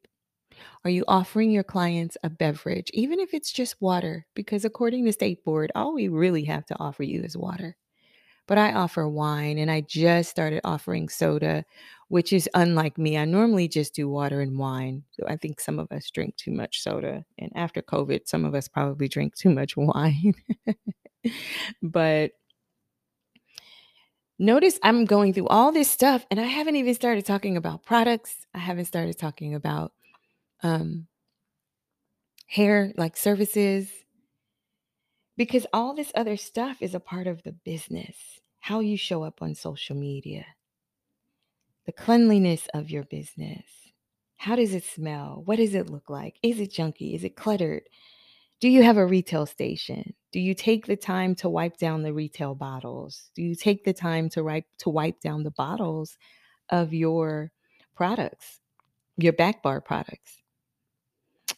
Are 0.84 0.90
you 0.90 1.04
offering 1.08 1.50
your 1.50 1.64
clients 1.64 2.16
a 2.22 2.30
beverage, 2.30 2.90
even 2.92 3.18
if 3.18 3.34
it's 3.34 3.52
just 3.52 3.80
water? 3.80 4.26
Because 4.34 4.64
according 4.64 5.04
to 5.04 5.12
State 5.12 5.44
Board, 5.44 5.72
all 5.74 5.94
we 5.94 6.08
really 6.08 6.44
have 6.44 6.66
to 6.66 6.76
offer 6.78 7.02
you 7.02 7.22
is 7.22 7.36
water 7.36 7.76
but 8.50 8.58
I 8.58 8.72
offer 8.72 9.08
wine 9.08 9.58
and 9.58 9.70
I 9.70 9.82
just 9.82 10.28
started 10.28 10.60
offering 10.64 11.08
soda, 11.08 11.64
which 12.08 12.32
is 12.32 12.48
unlike 12.52 12.98
me. 12.98 13.16
I 13.16 13.24
normally 13.24 13.68
just 13.68 13.94
do 13.94 14.08
water 14.08 14.40
and 14.40 14.58
wine. 14.58 15.04
So 15.12 15.24
I 15.28 15.36
think 15.36 15.60
some 15.60 15.78
of 15.78 15.86
us 15.92 16.10
drink 16.10 16.34
too 16.36 16.50
much 16.50 16.82
soda. 16.82 17.24
And 17.38 17.52
after 17.54 17.80
COVID, 17.80 18.26
some 18.26 18.44
of 18.44 18.56
us 18.56 18.66
probably 18.66 19.06
drink 19.06 19.36
too 19.36 19.50
much 19.50 19.76
wine. 19.76 20.34
but 21.80 22.32
notice 24.40 24.80
I'm 24.82 25.04
going 25.04 25.32
through 25.32 25.46
all 25.46 25.70
this 25.70 25.88
stuff 25.88 26.26
and 26.28 26.40
I 26.40 26.46
haven't 26.46 26.74
even 26.74 26.94
started 26.94 27.24
talking 27.24 27.56
about 27.56 27.84
products. 27.84 28.34
I 28.52 28.58
haven't 28.58 28.86
started 28.86 29.16
talking 29.16 29.54
about 29.54 29.92
um, 30.64 31.06
hair, 32.48 32.92
like 32.96 33.16
services, 33.16 33.88
because 35.40 35.66
all 35.72 35.94
this 35.94 36.12
other 36.14 36.36
stuff 36.36 36.82
is 36.82 36.94
a 36.94 37.00
part 37.00 37.26
of 37.26 37.42
the 37.44 37.52
business 37.52 38.14
how 38.58 38.80
you 38.80 38.98
show 38.98 39.22
up 39.22 39.40
on 39.40 39.54
social 39.54 39.96
media, 39.96 40.44
the 41.86 41.92
cleanliness 41.92 42.68
of 42.74 42.90
your 42.90 43.04
business. 43.04 43.64
How 44.36 44.54
does 44.54 44.74
it 44.74 44.84
smell? 44.84 45.40
What 45.46 45.56
does 45.56 45.74
it 45.74 45.88
look 45.88 46.10
like? 46.10 46.36
Is 46.42 46.60
it 46.60 46.70
junky? 46.70 47.14
Is 47.14 47.24
it 47.24 47.36
cluttered? 47.36 47.84
Do 48.60 48.68
you 48.68 48.82
have 48.82 48.98
a 48.98 49.06
retail 49.06 49.46
station? 49.46 50.12
Do 50.30 50.40
you 50.40 50.52
take 50.52 50.84
the 50.84 50.94
time 50.94 51.34
to 51.36 51.48
wipe 51.48 51.78
down 51.78 52.02
the 52.02 52.12
retail 52.12 52.54
bottles? 52.54 53.30
Do 53.34 53.42
you 53.42 53.54
take 53.54 53.82
the 53.82 53.94
time 53.94 54.28
to 54.30 54.44
wipe 54.44 54.66
to 54.80 54.90
wipe 54.90 55.22
down 55.22 55.42
the 55.42 55.52
bottles 55.52 56.18
of 56.68 56.92
your 56.92 57.50
products, 57.96 58.60
your 59.16 59.32
back 59.32 59.62
bar 59.62 59.80
products? 59.80 60.42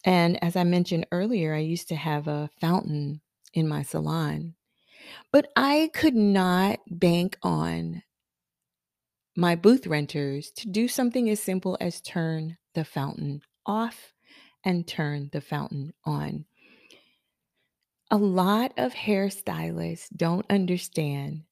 And 0.05 0.41
as 0.41 0.55
I 0.55 0.63
mentioned 0.63 1.09
earlier, 1.11 1.53
I 1.53 1.59
used 1.59 1.89
to 1.89 1.97
have 1.97 2.29
a 2.29 2.49
fountain 2.61 3.21
in 3.53 3.69
my 3.69 3.83
salon 3.83 4.55
but 5.31 5.51
I 5.57 5.91
could 5.93 6.15
not 6.15 6.81
bank 6.89 7.39
on 7.43 8.03
my 9.37 9.55
booth 9.55 9.87
renters 9.87 10.51
to 10.57 10.69
do 10.69 10.89
something 10.89 11.31
as 11.31 11.41
simple 11.41 11.77
as 11.81 12.01
turn 12.01 12.59
the 12.75 12.85
fountain 12.85 13.43
off 13.65 14.13
and 14.65 14.87
turn 14.87 15.31
the 15.33 15.41
fountain 15.41 15.93
on. 16.05 16.45
A 18.11 18.19
lot 18.19 18.73
of 18.77 18.93
hairstylists 18.93 20.09
don't 20.15 20.45
understand 20.51 21.45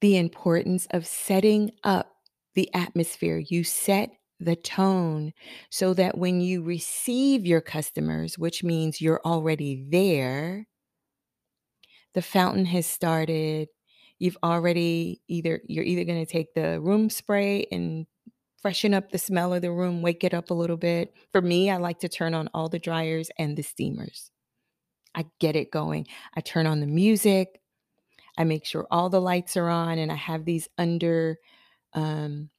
the 0.00 0.18
importance 0.18 0.86
of 0.90 1.06
setting 1.06 1.72
up 1.82 2.14
the 2.54 2.72
atmosphere. 2.74 3.38
You 3.38 3.64
set 3.64 4.10
the 4.38 4.54
tone 4.54 5.32
so 5.70 5.94
that 5.94 6.18
when 6.18 6.40
you 6.40 6.62
receive 6.62 7.46
your 7.46 7.62
customers, 7.62 8.38
which 8.38 8.62
means 8.62 9.00
you're 9.00 9.22
already 9.24 9.86
there, 9.88 10.66
the 12.14 12.22
fountain 12.22 12.66
has 12.66 12.86
started. 12.86 13.68
You've 14.18 14.38
already 14.42 15.22
either 15.28 15.60
you're 15.66 15.84
either 15.84 16.04
going 16.04 16.24
to 16.24 16.30
take 16.30 16.54
the 16.54 16.80
room 16.80 17.10
spray 17.10 17.66
and 17.70 18.06
freshen 18.60 18.94
up 18.94 19.10
the 19.10 19.18
smell 19.18 19.54
of 19.54 19.62
the 19.62 19.70
room, 19.72 20.02
wake 20.02 20.24
it 20.24 20.34
up 20.34 20.50
a 20.50 20.54
little 20.54 20.76
bit. 20.76 21.14
For 21.32 21.40
me, 21.40 21.70
I 21.70 21.76
like 21.76 22.00
to 22.00 22.08
turn 22.08 22.34
on 22.34 22.48
all 22.54 22.68
the 22.68 22.78
dryers 22.78 23.30
and 23.38 23.56
the 23.56 23.62
steamers. 23.62 24.30
I 25.14 25.26
get 25.40 25.56
it 25.56 25.70
going. 25.70 26.06
I 26.34 26.40
turn 26.40 26.66
on 26.66 26.80
the 26.80 26.86
music. 26.86 27.60
I 28.36 28.44
make 28.44 28.64
sure 28.64 28.86
all 28.90 29.10
the 29.10 29.20
lights 29.20 29.56
are 29.56 29.68
on 29.68 29.98
and 29.98 30.12
I 30.12 30.16
have 30.16 30.44
these 30.44 30.68
under 30.78 31.38
um 31.94 32.50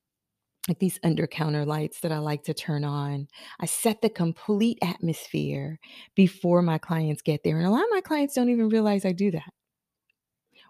like 0.69 0.79
these 0.79 0.99
under 1.03 1.27
counter 1.27 1.65
lights 1.65 1.99
that 2.01 2.11
I 2.11 2.19
like 2.19 2.43
to 2.43 2.53
turn 2.53 2.83
on. 2.83 3.27
I 3.59 3.65
set 3.65 4.01
the 4.01 4.09
complete 4.09 4.77
atmosphere 4.81 5.79
before 6.15 6.61
my 6.61 6.77
clients 6.77 7.21
get 7.21 7.43
there. 7.43 7.57
And 7.57 7.65
a 7.65 7.71
lot 7.71 7.83
of 7.83 7.89
my 7.91 8.01
clients 8.01 8.35
don't 8.35 8.49
even 8.49 8.69
realize 8.69 9.03
I 9.03 9.11
do 9.11 9.31
that, 9.31 9.51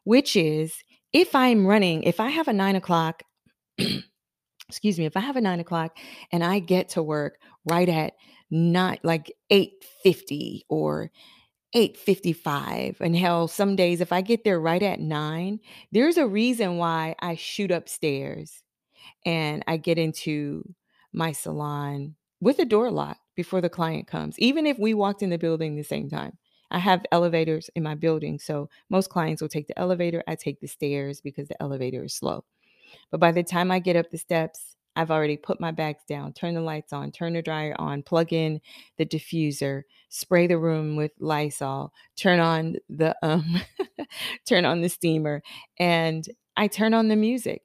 which 0.06 0.36
is 0.36 0.74
if 1.13 1.36
I'm 1.36 1.68
running, 1.68 2.03
if 2.03 2.20
I 2.20 2.29
have 2.29 2.48
a 2.48 2.53
nine 2.53 2.75
o'clock 2.75 3.24
excuse 4.70 5.00
me, 5.00 5.06
if 5.06 5.18
I 5.18 5.22
have 5.22 5.36
a 5.36 5.41
nine 5.41 5.60
o'clock 5.60 5.98
and 6.32 6.44
I 6.44 6.60
get 6.60 6.89
to 6.89 7.03
work 7.03 7.39
right 7.65 7.89
at 7.89 8.13
not 8.51 9.00
like 9.03 9.34
850 9.50 10.65
or 10.70 11.12
8:55 11.75 13.00
and 13.00 13.15
hell 13.15 13.48
some 13.48 13.75
days 13.75 14.01
if 14.01 14.12
I 14.12 14.22
get 14.22 14.44
there 14.44 14.60
right 14.60 14.82
at 14.82 15.00
9 15.00 15.60
there's 15.91 16.18
a 16.18 16.25
reason 16.25 16.77
why 16.77 17.15
I 17.20 17.36
shoot 17.36 17.70
upstairs 17.70 18.63
and 19.25 19.63
I 19.68 19.77
get 19.77 19.98
into 19.98 20.63
my 21.13 21.32
salon 21.32 22.15
with 22.41 22.60
a 22.60 22.65
door 22.65 22.91
locked 22.91 23.22
before 23.36 23.62
the 23.62 23.70
client 23.70 24.08
comes 24.08 24.38
even 24.39 24.65
if 24.65 24.77
we 24.79 24.94
walked 24.94 25.24
in 25.24 25.29
the 25.29 25.38
building 25.38 25.75
the 25.75 25.84
same 25.84 26.10
time 26.10 26.38
I 26.72 26.79
have 26.79 27.06
elevators 27.12 27.70
in 27.75 27.84
my 27.84 27.96
building 27.96 28.39
so 28.39 28.70
most 28.89 29.10
clients 29.10 29.41
will 29.41 29.50
take 29.50 29.68
the 29.68 29.79
elevator 29.79 30.24
I 30.27 30.36
take 30.36 30.62
the 30.62 30.68
stairs 30.68 31.22
because 31.22 31.48
the 31.48 31.62
elevator 31.62 32.03
is 32.06 32.13
slow 32.13 32.44
but 33.12 33.20
by 33.20 33.32
the 33.32 33.44
time 33.44 33.72
I 33.72 33.79
get 33.79 33.96
up 33.96 34.10
the 34.10 34.18
steps, 34.18 34.75
I've 34.96 35.12
already 35.12 35.38
put 35.38 35.62
my 35.62 35.72
bags 35.72 36.03
down, 36.08 36.34
turn 36.34 36.56
the 36.56 36.62
lights 36.62 36.91
on, 36.91 37.12
turn 37.12 37.34
the 37.34 37.41
dryer 37.41 37.75
on, 37.79 38.03
plug 38.03 38.34
in 38.34 38.60
the 38.98 39.06
diffuser, 39.06 39.84
spray 40.10 40.48
the 40.48 40.58
room 40.58 40.96
with 40.96 41.12
Lysol, 41.20 41.94
turn 42.18 42.39
on 42.39 42.75
the 42.89 43.15
um 43.24 43.62
turn 44.48 44.65
on 44.65 44.82
the 44.82 44.89
steamer, 44.89 45.44
and 45.79 46.25
I 46.58 46.68
turn 46.68 46.94
on 46.94 47.08
the 47.08 47.15
music. 47.15 47.62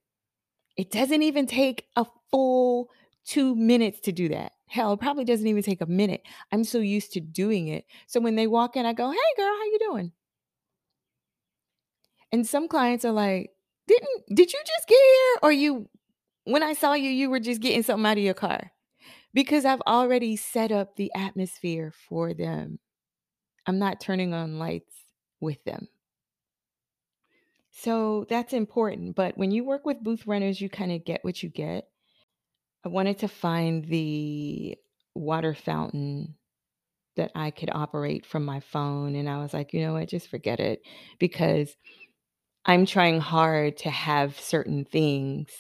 It 0.77 0.91
doesn't 0.91 1.23
even 1.23 1.47
take 1.47 1.87
a 1.97 2.05
full 2.31 2.91
2 3.25 3.55
minutes 3.55 4.01
to 4.01 4.13
do 4.13 4.29
that. 4.31 4.53
Hell, 4.67 4.93
it 4.95 5.01
probably 5.01 5.25
doesn't 5.25 5.47
even 5.47 5.63
take 5.63 5.81
a 5.81 5.87
minute. 5.87 6.23
I'm 6.53 6.65
so 6.65 6.79
used 6.79 7.13
to 7.13 7.21
doing 7.21 7.69
it. 7.69 7.85
So 8.07 8.21
when 8.21 8.35
they 8.35 8.47
walk 8.47 8.77
in, 8.77 8.87
I 8.87 8.93
go, 8.93 9.11
"Hey 9.11 9.19
girl, 9.37 9.47
how 9.47 9.65
you 9.65 9.79
doing?" 9.79 10.13
And 12.33 12.47
some 12.47 12.69
clients 12.69 13.05
are 13.05 13.13
like, 13.13 13.53
"Didn't 13.87 14.27
did 14.35 14.53
you 14.53 14.61
just 14.67 14.89
get 14.89 14.99
here 14.99 15.39
or 15.43 15.53
you 15.53 15.89
when 16.45 16.63
I 16.63 16.75
saw 16.75 16.95
you 16.95 17.11
you 17.11 17.31
were 17.31 17.41
just 17.41 17.61
getting 17.61 17.83
something 17.83 18.07
out 18.07 18.19
of 18.19 18.25
your 18.25 18.35
car?" 18.35 18.73
Because 19.35 19.65
I've 19.65 19.83
already 19.83 20.37
set 20.37 20.73
up 20.73 20.97
the 20.97 21.13
atmosphere 21.15 21.93
for 22.09 22.35
them. 22.35 22.81
I'm 23.67 23.79
not 23.79 24.01
turning 24.01 24.35
on 24.35 24.59
lights 24.59 24.95
with 25.41 25.63
them. 25.65 25.89
So 27.77 28.25
that's 28.29 28.53
important, 28.53 29.17
but 29.17 29.37
when 29.37 29.51
you 29.51 29.65
work 29.65 29.85
with 29.85 30.03
booth 30.03 30.27
renters, 30.27 30.61
you 30.61 30.69
kinda 30.69 30.99
get 30.99 31.25
what 31.25 31.43
you 31.43 31.49
get. 31.49 31.89
I 32.85 32.89
wanted 32.91 33.19
to 33.21 33.29
find 33.29 33.85
the 33.87 34.79
water 35.15 35.55
fountain 35.55 36.37
that 37.17 37.33
I 37.35 37.51
could 37.53 37.71
operate 37.73 38.27
from 38.27 38.45
my 38.45 38.61
phone, 38.61 39.17
and 39.17 39.29
I 39.29 39.39
was 39.39 39.55
like, 39.55 39.73
"You 39.75 39.83
know 39.83 39.95
what? 39.95 40.09
Just 40.09 40.29
forget 40.29 40.61
it," 40.61 40.83
because 41.19 41.77
I'm 42.67 42.87
trying 42.87 43.21
hard 43.21 43.77
to 43.79 43.91
have 43.91 44.39
certain 44.41 44.85
things, 44.85 45.51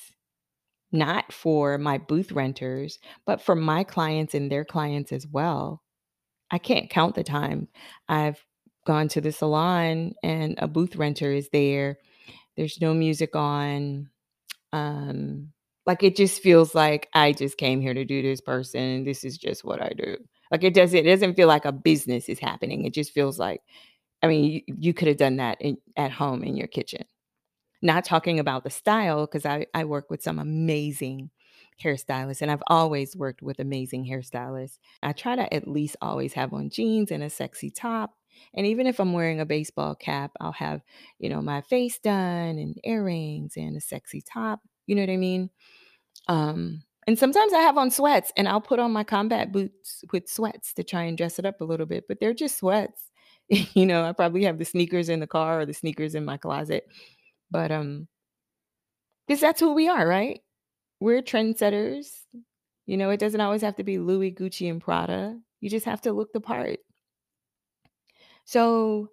not 0.92 1.33
for 1.33 1.78
my 1.78 1.99
booth 1.99 2.33
renters, 2.33 2.99
but 3.26 3.40
for 3.40 3.54
my 3.54 3.85
clients 3.85 4.35
and 4.35 4.50
their 4.50 4.64
clients 4.64 5.12
as 5.12 5.26
well. 5.26 5.83
I 6.50 6.59
can't 6.59 6.90
count 6.90 7.14
the 7.16 7.25
time 7.25 7.68
I've 8.09 8.44
gone 8.84 9.08
to 9.08 9.20
the 9.20 9.32
salon 9.32 10.14
and 10.22 10.54
a 10.58 10.68
booth 10.68 10.96
renter 10.96 11.32
is 11.32 11.48
there. 11.50 11.98
There's 12.56 12.80
no 12.80 12.94
music 12.94 13.34
on. 13.36 14.10
Um, 14.72 15.52
like 15.86 16.02
it 16.02 16.16
just 16.16 16.42
feels 16.42 16.74
like 16.74 17.08
I 17.14 17.32
just 17.32 17.58
came 17.58 17.80
here 17.80 17.94
to 17.94 18.04
do 18.04 18.22
this 18.22 18.40
person. 18.40 19.04
This 19.04 19.24
is 19.24 19.38
just 19.38 19.64
what 19.64 19.82
I 19.82 19.90
do. 19.96 20.16
Like 20.50 20.64
it 20.64 20.74
doesn't 20.74 20.98
it 20.98 21.04
doesn't 21.04 21.34
feel 21.34 21.48
like 21.48 21.64
a 21.64 21.72
business 21.72 22.28
is 22.28 22.38
happening. 22.38 22.84
It 22.84 22.94
just 22.94 23.12
feels 23.12 23.38
like 23.38 23.60
I 24.22 24.26
mean, 24.26 24.44
you, 24.50 24.74
you 24.78 24.94
could 24.94 25.08
have 25.08 25.18
done 25.18 25.36
that 25.36 25.60
in, 25.60 25.76
at 25.96 26.10
home 26.10 26.42
in 26.42 26.56
your 26.56 26.66
kitchen. 26.66 27.04
Not 27.82 28.04
talking 28.06 28.38
about 28.40 28.64
the 28.64 28.70
style, 28.70 29.26
because 29.26 29.44
I, 29.44 29.66
I 29.74 29.84
work 29.84 30.08
with 30.08 30.22
some 30.22 30.38
amazing 30.38 31.30
hairstylists, 31.82 32.40
and 32.40 32.50
I've 32.50 32.62
always 32.68 33.14
worked 33.14 33.42
with 33.42 33.60
amazing 33.60 34.06
hairstylists. 34.06 34.78
I 35.02 35.12
try 35.12 35.36
to 35.36 35.52
at 35.52 35.68
least 35.68 35.96
always 36.00 36.32
have 36.32 36.54
on 36.54 36.70
jeans 36.70 37.10
and 37.10 37.22
a 37.22 37.28
sexy 37.28 37.70
top. 37.70 38.14
And 38.54 38.66
even 38.66 38.86
if 38.86 39.00
I'm 39.00 39.12
wearing 39.12 39.40
a 39.40 39.46
baseball 39.46 39.94
cap, 39.94 40.32
I'll 40.40 40.52
have, 40.52 40.82
you 41.18 41.28
know, 41.28 41.42
my 41.42 41.60
face 41.62 41.99
done 41.99 42.58
and 42.58 42.78
earrings 42.84 43.54
and 43.56 43.76
a 43.76 43.80
sexy 43.80 44.23
top. 44.23 44.60
You 44.86 44.94
know 44.94 45.02
what 45.02 45.10
I 45.10 45.16
mean? 45.16 45.50
Um, 46.28 46.82
and 47.06 47.18
sometimes 47.18 47.52
I 47.52 47.60
have 47.60 47.76
on 47.76 47.90
sweats 47.90 48.32
and 48.36 48.49
I'll 48.49 48.60
put 48.60 48.78
on 48.78 48.92
my 48.92 49.04
combat 49.04 49.52
boots 49.52 50.04
with 50.12 50.28
sweats 50.28 50.73
to 50.75 50.84
try 50.84 51.02
and 51.02 51.18
dress 51.18 51.38
it 51.38 51.44
up 51.47 51.60
a 51.60 51.64
little 51.64 51.86
bit, 51.86 52.04
but 52.08 52.18
they're 52.20 52.34
just 52.34 52.58
sweats. 52.58 53.10
you 53.49 53.86
know, 53.86 54.04
I 54.04 54.12
probably 54.12 54.44
have 54.44 54.58
the 54.58 54.64
sneakers 54.64 55.08
in 55.08 55.20
the 55.20 55.26
car 55.26 55.60
or 55.60 55.66
the 55.66 55.75
sneakers 55.75 56.14
in 56.14 56.25
my 56.25 56.36
closet. 56.38 56.86
But 57.50 57.70
um 57.70 58.08
because 59.26 59.40
that's 59.40 59.60
who 59.60 59.75
we 59.75 59.88
are, 59.88 60.06
right? 60.06 60.40
We're 61.00 61.23
trendsetters. 61.23 62.08
You 62.86 62.97
know, 62.97 63.10
it 63.10 63.20
doesn't 63.20 63.40
always 63.40 63.62
have 63.62 63.76
to 63.76 63.84
be 63.84 63.99
Louis, 63.99 64.32
Gucci, 64.32 64.70
and 64.70 64.80
Prada. 64.80 65.38
You 65.60 65.70
just 65.70 65.86
have 65.86 66.02
to 66.02 66.12
look 66.12 66.32
the 66.32 66.40
part. 66.40 66.78
So, 68.45 69.09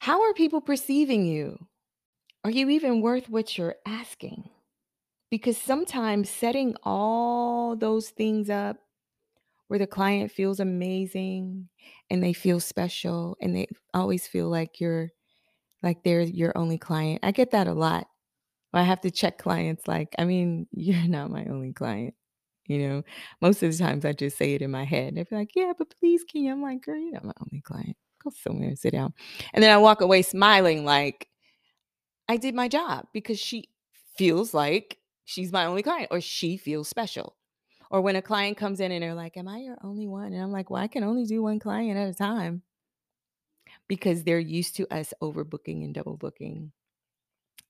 how 0.00 0.22
are 0.22 0.34
people 0.34 0.60
perceiving 0.60 1.26
you? 1.26 1.68
Are 2.44 2.50
you 2.50 2.70
even 2.70 3.02
worth 3.02 3.28
what 3.30 3.58
you're 3.58 3.76
asking? 3.86 4.50
Because 5.30 5.58
sometimes 5.58 6.30
setting 6.30 6.76
all 6.84 7.76
those 7.76 8.10
things 8.10 8.50
up 8.50 8.78
where 9.68 9.78
the 9.78 9.86
client 9.86 10.30
feels 10.32 10.60
amazing 10.60 11.68
and 12.10 12.22
they 12.22 12.32
feel 12.32 12.60
special 12.60 13.36
and 13.40 13.56
they 13.56 13.68
always 13.94 14.26
feel 14.26 14.48
like 14.48 14.80
you're 14.80 15.10
like 15.82 16.04
they're 16.04 16.22
your 16.22 16.56
only 16.58 16.78
client. 16.78 17.20
I 17.22 17.32
get 17.32 17.52
that 17.52 17.68
a 17.68 17.74
lot. 17.74 18.08
I 18.74 18.82
have 18.84 19.00
to 19.02 19.10
check 19.12 19.38
clients 19.38 19.88
like, 19.88 20.14
I 20.18 20.24
mean, 20.26 20.68
you're 20.72 21.08
not 21.08 21.30
my 21.30 21.46
only 21.46 21.72
client. 21.74 22.14
You 22.68 22.78
know, 22.88 23.04
most 23.42 23.62
of 23.62 23.72
the 23.72 23.78
times 23.78 24.04
I 24.04 24.12
just 24.14 24.38
say 24.38 24.54
it 24.54 24.62
in 24.62 24.70
my 24.72 24.84
head. 24.84 25.16
They're 25.16 25.26
like, 25.32 25.56
yeah, 25.56 25.72
but 25.78 25.90
please, 26.00 26.24
can 26.24 26.42
you? 26.44 26.52
I'm 26.52 26.62
like, 26.62 26.82
girl, 26.82 26.98
you're 26.98 27.12
not 27.14 27.24
my 27.24 27.32
only 27.40 27.62
client. 27.62 27.96
Go 28.22 28.30
somewhere 28.30 28.68
and 28.68 28.78
sit 28.78 28.92
down. 28.92 29.14
And 29.52 29.62
then 29.62 29.72
I 29.72 29.78
walk 29.78 30.00
away 30.00 30.22
smiling 30.22 30.84
like 30.84 31.28
I 32.28 32.36
did 32.36 32.54
my 32.54 32.68
job 32.68 33.06
because 33.12 33.38
she 33.38 33.68
feels 34.16 34.54
like 34.54 34.98
she's 35.24 35.52
my 35.52 35.66
only 35.66 35.82
client 35.82 36.08
or 36.10 36.20
she 36.20 36.56
feels 36.56 36.88
special. 36.88 37.36
Or 37.90 38.00
when 38.00 38.16
a 38.16 38.22
client 38.22 38.56
comes 38.56 38.80
in 38.80 38.90
and 38.90 39.02
they're 39.02 39.14
like, 39.14 39.36
Am 39.36 39.48
I 39.48 39.58
your 39.58 39.78
only 39.82 40.08
one? 40.08 40.32
And 40.32 40.42
I'm 40.42 40.52
like, 40.52 40.70
Well, 40.70 40.82
I 40.82 40.88
can 40.88 41.04
only 41.04 41.24
do 41.24 41.42
one 41.42 41.58
client 41.58 41.98
at 41.98 42.08
a 42.08 42.14
time 42.14 42.62
because 43.88 44.24
they're 44.24 44.38
used 44.38 44.76
to 44.76 44.92
us 44.92 45.14
overbooking 45.22 45.84
and 45.84 45.94
double 45.94 46.16
booking. 46.16 46.72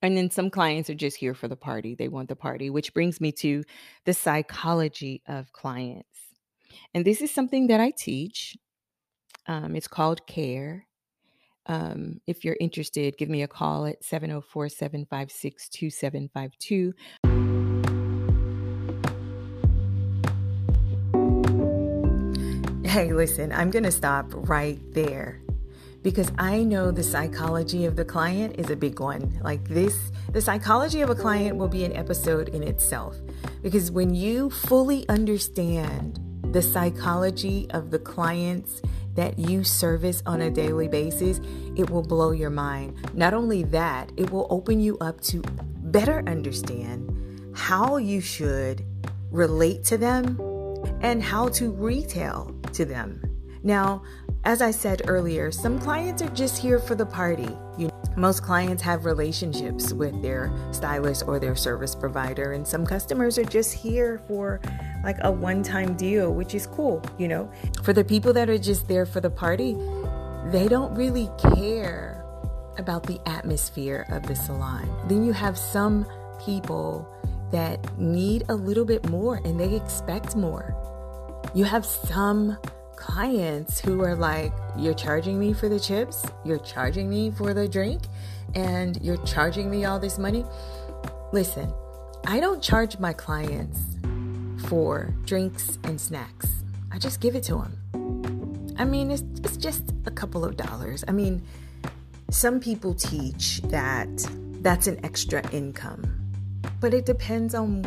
And 0.03 0.17
then 0.17 0.31
some 0.31 0.51
clients 0.51 0.91
are 0.91 0.95
just 0.95 1.17
here 1.17 1.35
for 1.35 1.49
the 1.49 1.57
party. 1.57 1.95
They 1.95 2.09
want 2.09 2.29
the 2.29 2.37
party, 2.37 2.71
which 2.71 2.95
brings 2.95 3.21
me 3.21 3.33
to 3.33 3.65
the 4.05 4.13
psychology 4.13 5.23
of 5.27 5.53
clients. 5.53 6.09
And 6.95 7.05
this 7.05 7.21
is 7.21 7.31
something 7.31 7.67
that 7.69 7.81
I 7.81 7.91
teach. 7.91 8.57
Um, 9.49 9.77
it's 9.77 9.89
called 9.89 10.27
CARE. 10.27 10.87
Um, 11.67 12.21
if 12.27 12.45
you're 12.45 12.57
interested, 12.61 13.17
give 13.19 13.29
me 13.29 13.43
a 13.43 13.49
call 13.49 13.87
at 13.87 14.05
704 14.05 14.69
756 14.69 15.69
2752. 15.69 16.95
Hey, 22.89 23.13
listen, 23.13 23.53
I'm 23.53 23.71
going 23.71 23.83
to 23.85 23.93
stop 23.93 24.27
right 24.33 24.81
there 24.95 25.43
because 26.03 26.31
I 26.39 26.63
know 26.63 26.93
the 26.93 27.03
psychology 27.03 27.85
of 27.85 27.97
the 27.97 28.05
client 28.05 28.59
is 28.59 28.71
a 28.71 28.77
big 28.77 29.01
one. 29.01 29.39
Like 29.43 29.69
this, 29.69 30.13
the 30.33 30.41
psychology 30.41 31.03
of 31.03 31.11
a 31.11 31.15
client 31.15 31.57
will 31.57 31.69
be 31.69 31.85
an 31.85 31.93
episode 31.95 32.49
in 32.51 32.63
itself. 32.63 33.17
Because 33.63 33.91
when 33.91 34.15
you 34.15 34.51
fully 34.51 35.07
understand 35.09 36.21
the 36.53 36.63
psychology 36.63 37.67
of 37.71 37.91
the 37.91 37.99
clients 37.99 38.81
that 39.17 39.39
you 39.39 39.65
service 39.65 40.23
on 40.27 40.43
a 40.43 40.51
daily 40.51 40.89
basis, 40.89 41.41
it 41.77 41.91
will 41.91 42.03
blow 42.03 42.31
your 42.31 42.51
mind. 42.51 42.97
Not 43.15 43.35
only 43.35 43.65
that, 43.65 44.13
it 44.17 44.31
will 44.31 44.47
open 44.51 44.81
you 44.81 44.97
up 44.99 45.21
to 45.23 45.43
better 45.83 46.23
understand 46.27 47.11
how 47.55 47.97
you 47.97 48.21
should 48.21 48.85
relate 49.31 49.85
to 49.85 49.99
them 49.99 50.39
and 51.01 51.23
how 51.23 51.49
to 51.49 51.71
retail 51.71 52.55
to 52.73 52.85
them. 52.85 53.23
Now, 53.63 54.03
as 54.45 54.63
I 54.63 54.71
said 54.71 55.03
earlier, 55.09 55.51
some 55.51 55.79
clients 55.81 56.23
are 56.23 56.29
just 56.29 56.57
here 56.57 56.79
for 56.79 56.95
the 56.95 57.07
party. 57.07 57.49
You 57.77 57.89
know, 57.89 58.03
most 58.17 58.43
clients 58.43 58.83
have 58.85 59.05
relationships 59.05 59.93
with 59.93 60.23
their 60.23 60.53
stylist 60.71 61.25
or 61.27 61.41
their 61.41 61.57
service 61.57 61.95
provider, 61.95 62.53
and 62.53 62.67
some 62.67 62.87
customers 62.87 63.39
are 63.39 63.45
just 63.45 63.73
here 63.73 64.23
for 64.29 64.61
like 65.07 65.19
a 65.23 65.31
one 65.31 65.63
time 65.63 65.95
deal, 65.95 66.35
which 66.35 66.53
is 66.53 66.67
cool, 66.67 67.01
you 67.17 67.29
know. 67.29 67.49
For 67.85 67.93
the 67.93 68.05
people 68.05 68.33
that 68.33 68.51
are 68.51 68.59
just 68.59 68.89
there 68.89 69.07
for 69.07 69.21
the 69.21 69.31
party, 69.31 69.75
they 70.51 70.67
don't 70.69 70.93
really 70.97 71.31
care 71.55 72.25
about 72.77 73.05
the 73.05 73.21
atmosphere 73.25 74.05
of 74.11 74.27
the 74.27 74.35
salon. 74.35 74.85
Then 75.09 75.25
you 75.25 75.33
have 75.33 75.57
some 75.57 76.07
people 76.45 77.09
that 77.53 77.97
need 77.99 78.43
a 78.49 78.55
little 78.55 78.85
bit 78.85 79.09
more 79.09 79.37
and 79.45 79.59
they 79.59 79.77
expect 79.77 80.35
more. 80.35 80.75
You 81.55 81.63
have 81.65 81.87
some 81.87 82.59
clients 82.97 83.79
who 83.79 84.03
are 84.03 84.17
like, 84.17 84.53
You're 84.77 84.95
charging 84.95 85.39
me 85.39 85.53
for 85.53 85.69
the 85.69 85.79
chips, 85.79 86.27
you're 86.45 86.59
charging 86.59 87.09
me 87.09 87.31
for 87.31 87.55
the 87.55 87.69
drink, 87.69 88.03
and 88.57 88.99
you're 89.01 89.25
charging 89.25 89.71
me 89.71 89.85
all 89.85 90.01
this 90.01 90.19
money. 90.19 90.45
Listen, 91.33 91.73
I 92.27 92.41
don't 92.41 92.61
charge 92.61 92.99
my 92.99 93.13
clients 93.13 93.96
for 94.67 95.15
drinks 95.25 95.79
and 95.85 96.01
snacks. 96.01 96.49
I 96.93 96.99
just 96.99 97.21
give 97.21 97.35
it 97.35 97.45
to 97.45 97.55
them. 97.55 98.75
I 98.79 98.85
mean, 98.85 99.11
it's, 99.11 99.23
it's 99.45 99.57
just 99.57 99.95
a 100.07 100.11
couple 100.11 100.45
of 100.45 100.57
dollars. 100.57 101.05
I 101.09 101.13
mean, 101.13 101.43
some 102.31 102.61
people 102.61 102.95
teach 102.95 103.61
that 103.63 104.09
that's 104.61 104.87
an 104.87 105.05
extra 105.05 105.49
income, 105.51 106.05
but 106.81 106.93
it 106.93 107.07
depends 107.07 107.55
on 107.55 107.85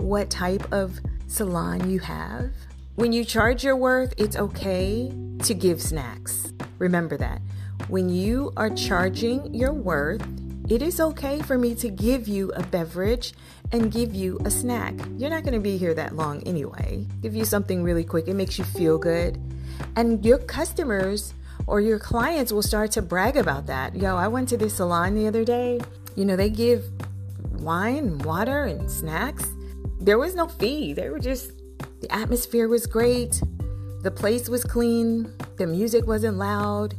what 0.00 0.30
type 0.30 0.72
of 0.72 0.98
salon 1.26 1.90
you 1.90 1.98
have. 1.98 2.52
When 2.94 3.12
you 3.12 3.24
charge 3.24 3.64
your 3.64 3.76
worth, 3.76 4.14
it's 4.16 4.36
okay 4.36 5.12
to 5.40 5.54
give 5.54 5.82
snacks. 5.82 6.52
Remember 6.78 7.16
that. 7.16 7.40
When 7.88 8.08
you 8.08 8.52
are 8.56 8.70
charging 8.70 9.52
your 9.54 9.72
worth, 9.72 10.22
it 10.68 10.82
is 10.82 11.00
okay 11.00 11.42
for 11.42 11.58
me 11.58 11.74
to 11.76 11.88
give 11.88 12.28
you 12.28 12.52
a 12.52 12.62
beverage 12.62 13.34
and 13.72 13.90
give 13.90 14.14
you 14.14 14.38
a 14.44 14.50
snack. 14.50 14.94
You're 15.16 15.30
not 15.30 15.42
going 15.42 15.54
to 15.54 15.60
be 15.60 15.76
here 15.76 15.94
that 15.94 16.14
long 16.14 16.42
anyway. 16.44 17.06
Give 17.20 17.34
you 17.34 17.44
something 17.44 17.82
really 17.82 18.04
quick, 18.04 18.28
it 18.28 18.34
makes 18.34 18.58
you 18.58 18.64
feel 18.64 18.98
good. 18.98 19.40
And 19.96 20.24
your 20.24 20.38
customers 20.38 21.34
or 21.66 21.80
your 21.80 21.98
clients 21.98 22.52
will 22.52 22.62
start 22.62 22.92
to 22.92 23.02
brag 23.02 23.36
about 23.36 23.66
that. 23.66 23.96
Yo, 23.96 24.16
I 24.16 24.28
went 24.28 24.48
to 24.50 24.56
this 24.56 24.74
salon 24.74 25.14
the 25.14 25.26
other 25.26 25.44
day. 25.44 25.80
You 26.14 26.24
know, 26.24 26.36
they 26.36 26.50
give 26.50 26.84
wine, 27.60 28.18
water, 28.18 28.64
and 28.64 28.90
snacks. 28.90 29.48
There 30.00 30.18
was 30.18 30.34
no 30.34 30.48
fee. 30.48 30.92
They 30.92 31.08
were 31.08 31.18
just, 31.18 31.52
the 32.00 32.12
atmosphere 32.12 32.68
was 32.68 32.86
great. 32.86 33.40
The 34.02 34.10
place 34.10 34.48
was 34.48 34.64
clean. 34.64 35.32
The 35.56 35.66
music 35.66 36.06
wasn't 36.06 36.36
loud. 36.36 36.94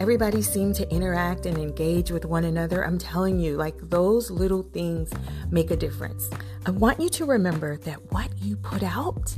Everybody 0.00 0.42
seemed 0.42 0.74
to 0.76 0.90
interact 0.90 1.46
and 1.46 1.56
engage 1.56 2.10
with 2.10 2.24
one 2.24 2.42
another. 2.42 2.84
I'm 2.84 2.98
telling 2.98 3.38
you, 3.38 3.56
like 3.56 3.78
those 3.78 4.28
little 4.28 4.64
things 4.64 5.08
make 5.52 5.70
a 5.70 5.76
difference. 5.76 6.28
I 6.66 6.72
want 6.72 6.98
you 6.98 7.08
to 7.10 7.24
remember 7.24 7.76
that 7.78 8.10
what 8.10 8.28
you 8.38 8.56
put 8.56 8.82
out, 8.82 9.32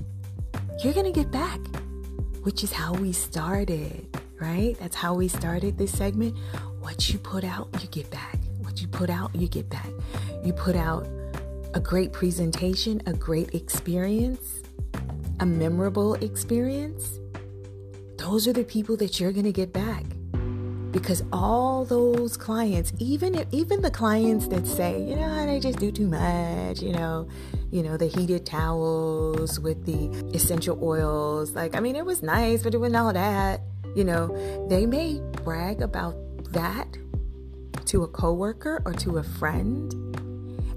you're 0.83 0.95
going 0.95 1.12
to 1.12 1.12
get 1.12 1.31
back, 1.31 1.61
which 2.40 2.64
is 2.64 2.73
how 2.73 2.95
we 2.95 3.12
started, 3.12 4.09
right? 4.40 4.75
That's 4.81 4.97
how 4.97 5.12
we 5.12 5.29
started 5.29 5.77
this 5.77 5.92
segment. 5.92 6.35
What 6.81 7.12
you 7.12 7.19
put 7.19 7.45
out, 7.45 7.69
you 7.83 7.88
get 7.88 8.11
back. 8.11 8.38
What 8.61 8.81
you 8.81 8.88
put 8.88 9.11
out, 9.11 9.35
you 9.37 9.49
get 9.49 9.69
back. 9.69 9.90
You 10.42 10.55
put 10.55 10.75
out 10.75 11.07
a 11.75 11.81
great 11.81 12.14
presentation, 12.14 13.03
a 13.05 13.12
great 13.12 13.55
experience, 13.55 14.62
a 15.38 15.45
memorable 15.45 16.14
experience. 16.14 17.21
Those 18.16 18.49
are 18.49 18.55
the 18.55 18.64
people 18.64 18.97
that 18.97 19.21
you're 19.21 19.33
going 19.33 19.45
to 19.45 19.53
get 19.53 19.75
back 19.75 20.05
because 20.98 21.22
all 21.32 21.85
those 21.85 22.37
clients 22.37 22.92
even 22.98 23.46
even 23.52 23.82
the 23.82 23.90
clients 23.90 24.48
that 24.48 24.66
say 24.66 25.02
you 25.02 25.16
know 25.16 25.46
they 25.46 25.61
just 25.61 25.78
do 25.78 25.90
too 25.92 26.06
much 26.06 26.80
you 26.80 26.92
know 26.92 27.28
you 27.70 27.82
know 27.82 27.96
the 27.96 28.06
heated 28.06 28.46
towels 28.46 29.61
with 29.61 29.85
the 29.85 30.09
essential 30.35 30.78
oils 30.82 31.52
like 31.52 31.74
i 31.74 31.80
mean 31.80 31.96
it 31.96 32.04
was 32.04 32.22
nice 32.22 32.62
but 32.62 32.74
it 32.74 32.78
wasn't 32.78 32.96
all 32.96 33.12
that 33.12 33.61
you 33.96 34.04
know. 34.04 34.28
They 34.68 34.87
may 34.87 35.20
brag 35.42 35.82
about 35.82 36.14
that 36.52 36.87
to 37.87 38.02
a 38.04 38.09
coworker 38.09 38.82
or 38.85 38.92
to 38.92 39.18
a 39.18 39.22
friend 39.22 39.92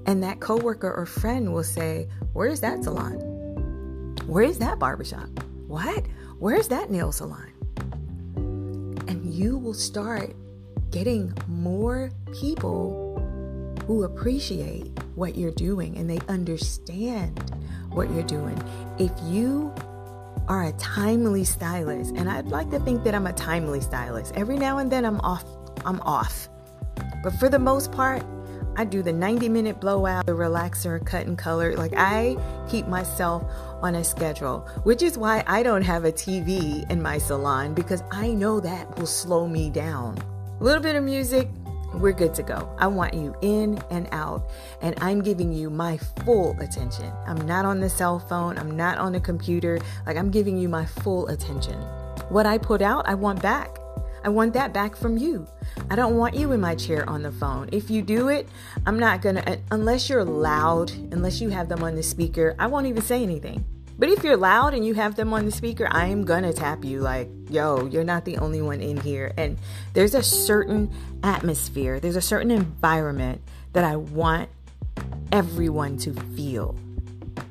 and 0.07 0.23
that 0.23 0.39
coworker 0.39 0.91
or 0.91 1.05
friend 1.05 1.53
will 1.53 1.63
say 1.63 2.07
where's 2.33 2.61
that 2.61 2.83
salon? 2.83 3.17
Where's 4.25 4.57
that 4.59 4.79
barbershop? 4.79 5.27
What? 5.67 6.05
Where's 6.39 6.69
that 6.69 6.89
nail 6.89 7.11
salon 7.11 7.48
you 9.09 9.57
mm. 9.57 9.61
will 9.61 9.73
start 9.73 10.35
getting 10.91 11.33
more 11.47 12.11
people 12.39 13.15
who 13.85 14.03
appreciate 14.03 14.87
what 15.15 15.35
you're 15.35 15.51
doing 15.51 15.97
and 15.97 16.09
they 16.09 16.19
understand 16.27 17.39
what 17.91 18.09
you're 18.11 18.23
doing. 18.23 18.61
If 18.97 19.11
you 19.23 19.73
are 20.47 20.65
a 20.65 20.71
timely 20.73 21.43
stylist, 21.43 22.15
and 22.15 22.29
I'd 22.29 22.47
like 22.47 22.71
to 22.71 22.79
think 22.79 23.03
that 23.03 23.13
I'm 23.13 23.27
a 23.27 23.33
timely 23.33 23.81
stylist. 23.81 24.33
Every 24.35 24.57
now 24.57 24.79
and 24.79 24.91
then 24.91 25.05
I'm 25.05 25.19
off, 25.21 25.45
I'm 25.85 26.01
off. 26.01 26.49
But 27.23 27.33
for 27.33 27.49
the 27.49 27.59
most 27.59 27.91
part, 27.91 28.23
I 28.79 28.85
do 28.85 29.03
the 29.03 29.11
90 29.11 29.49
minute 29.49 29.81
blowout, 29.81 30.25
the 30.25 30.31
relaxer, 30.31 31.05
cut 31.05 31.27
and 31.27 31.37
color. 31.37 31.75
Like 31.75 31.91
I 31.97 32.37
keep 32.69 32.87
myself 32.87 33.43
on 33.81 33.95
a 33.95 34.05
schedule, 34.05 34.59
which 34.83 35.03
is 35.03 35.17
why 35.17 35.43
I 35.47 35.63
don't 35.63 35.81
have 35.81 36.05
a 36.05 36.13
TV 36.13 36.89
in 36.89 37.01
my 37.01 37.17
salon 37.17 37.73
because 37.73 38.03
I 38.09 38.29
know 38.29 38.61
that 38.61 38.97
will 38.97 39.05
slow 39.05 39.49
me 39.49 39.69
down. 39.69 40.17
A 40.61 40.63
little 40.63 40.81
bit 40.81 40.95
of 40.95 41.03
music, 41.03 41.49
we're 41.93 42.13
good 42.13 42.33
to 42.35 42.41
go. 42.41 42.73
I 42.79 42.87
want 42.87 43.15
you 43.15 43.35
in 43.41 43.83
and 43.91 44.07
out, 44.13 44.49
and 44.81 44.97
I'm 45.01 45.21
giving 45.23 45.51
you 45.51 45.69
my 45.69 45.97
full 46.23 46.57
attention. 46.61 47.11
I'm 47.27 47.45
not 47.45 47.65
on 47.65 47.81
the 47.81 47.89
cell 47.89 48.17
phone, 48.17 48.57
I'm 48.57 48.77
not 48.77 48.97
on 48.97 49.11
the 49.11 49.19
computer. 49.19 49.81
Like, 50.05 50.15
I'm 50.15 50.31
giving 50.31 50.57
you 50.57 50.69
my 50.69 50.85
full 50.85 51.27
attention. 51.27 51.75
What 52.29 52.45
I 52.45 52.57
put 52.57 52.81
out, 52.81 53.09
I 53.09 53.15
want 53.15 53.41
back. 53.41 53.77
I 54.23 54.29
want 54.29 54.53
that 54.53 54.73
back 54.73 54.95
from 54.95 55.17
you. 55.17 55.47
I 55.89 55.95
don't 55.95 56.17
want 56.17 56.35
you 56.35 56.51
in 56.51 56.61
my 56.61 56.75
chair 56.75 57.09
on 57.09 57.23
the 57.23 57.31
phone. 57.31 57.69
If 57.71 57.89
you 57.89 58.01
do 58.01 58.27
it, 58.27 58.47
I'm 58.85 58.99
not 58.99 59.21
gonna, 59.21 59.59
unless 59.71 60.09
you're 60.09 60.25
loud, 60.25 60.91
unless 61.11 61.41
you 61.41 61.49
have 61.49 61.69
them 61.69 61.83
on 61.83 61.95
the 61.95 62.03
speaker, 62.03 62.55
I 62.59 62.67
won't 62.67 62.87
even 62.87 63.01
say 63.01 63.23
anything. 63.23 63.65
But 63.97 64.09
if 64.09 64.23
you're 64.23 64.37
loud 64.37 64.73
and 64.73 64.85
you 64.85 64.93
have 64.93 65.15
them 65.15 65.33
on 65.33 65.45
the 65.45 65.51
speaker, 65.51 65.87
I 65.91 66.07
am 66.07 66.23
gonna 66.23 66.53
tap 66.53 66.85
you 66.85 67.01
like, 67.01 67.29
yo, 67.49 67.85
you're 67.87 68.05
not 68.05 68.23
the 68.23 68.37
only 68.37 68.61
one 68.61 68.81
in 68.81 68.97
here. 68.97 69.33
And 69.37 69.57
there's 69.93 70.15
a 70.15 70.23
certain 70.23 70.89
atmosphere, 71.21 71.99
there's 71.99 72.15
a 72.15 72.21
certain 72.21 72.51
environment 72.51 73.41
that 73.73 73.83
I 73.83 73.97
want 73.97 74.49
everyone 75.31 75.97
to 75.97 76.13
feel. 76.13 76.75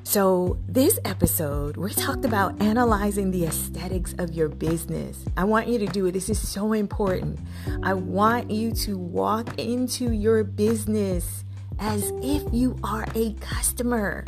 So, 0.09 0.57
this 0.67 0.97
episode, 1.05 1.77
we 1.77 1.93
talked 1.93 2.25
about 2.25 2.59
analyzing 2.63 3.29
the 3.29 3.45
aesthetics 3.45 4.15
of 4.17 4.33
your 4.33 4.49
business. 4.49 5.23
I 5.37 5.43
want 5.43 5.67
you 5.67 5.77
to 5.77 5.85
do 5.85 6.07
it. 6.07 6.13
This 6.13 6.29
is 6.29 6.49
so 6.49 6.73
important. 6.73 7.39
I 7.83 7.93
want 7.93 8.49
you 8.49 8.71
to 8.71 8.97
walk 8.97 9.59
into 9.59 10.11
your 10.11 10.43
business 10.43 11.43
as 11.77 12.11
if 12.23 12.41
you 12.51 12.75
are 12.83 13.05
a 13.13 13.33
customer. 13.33 14.25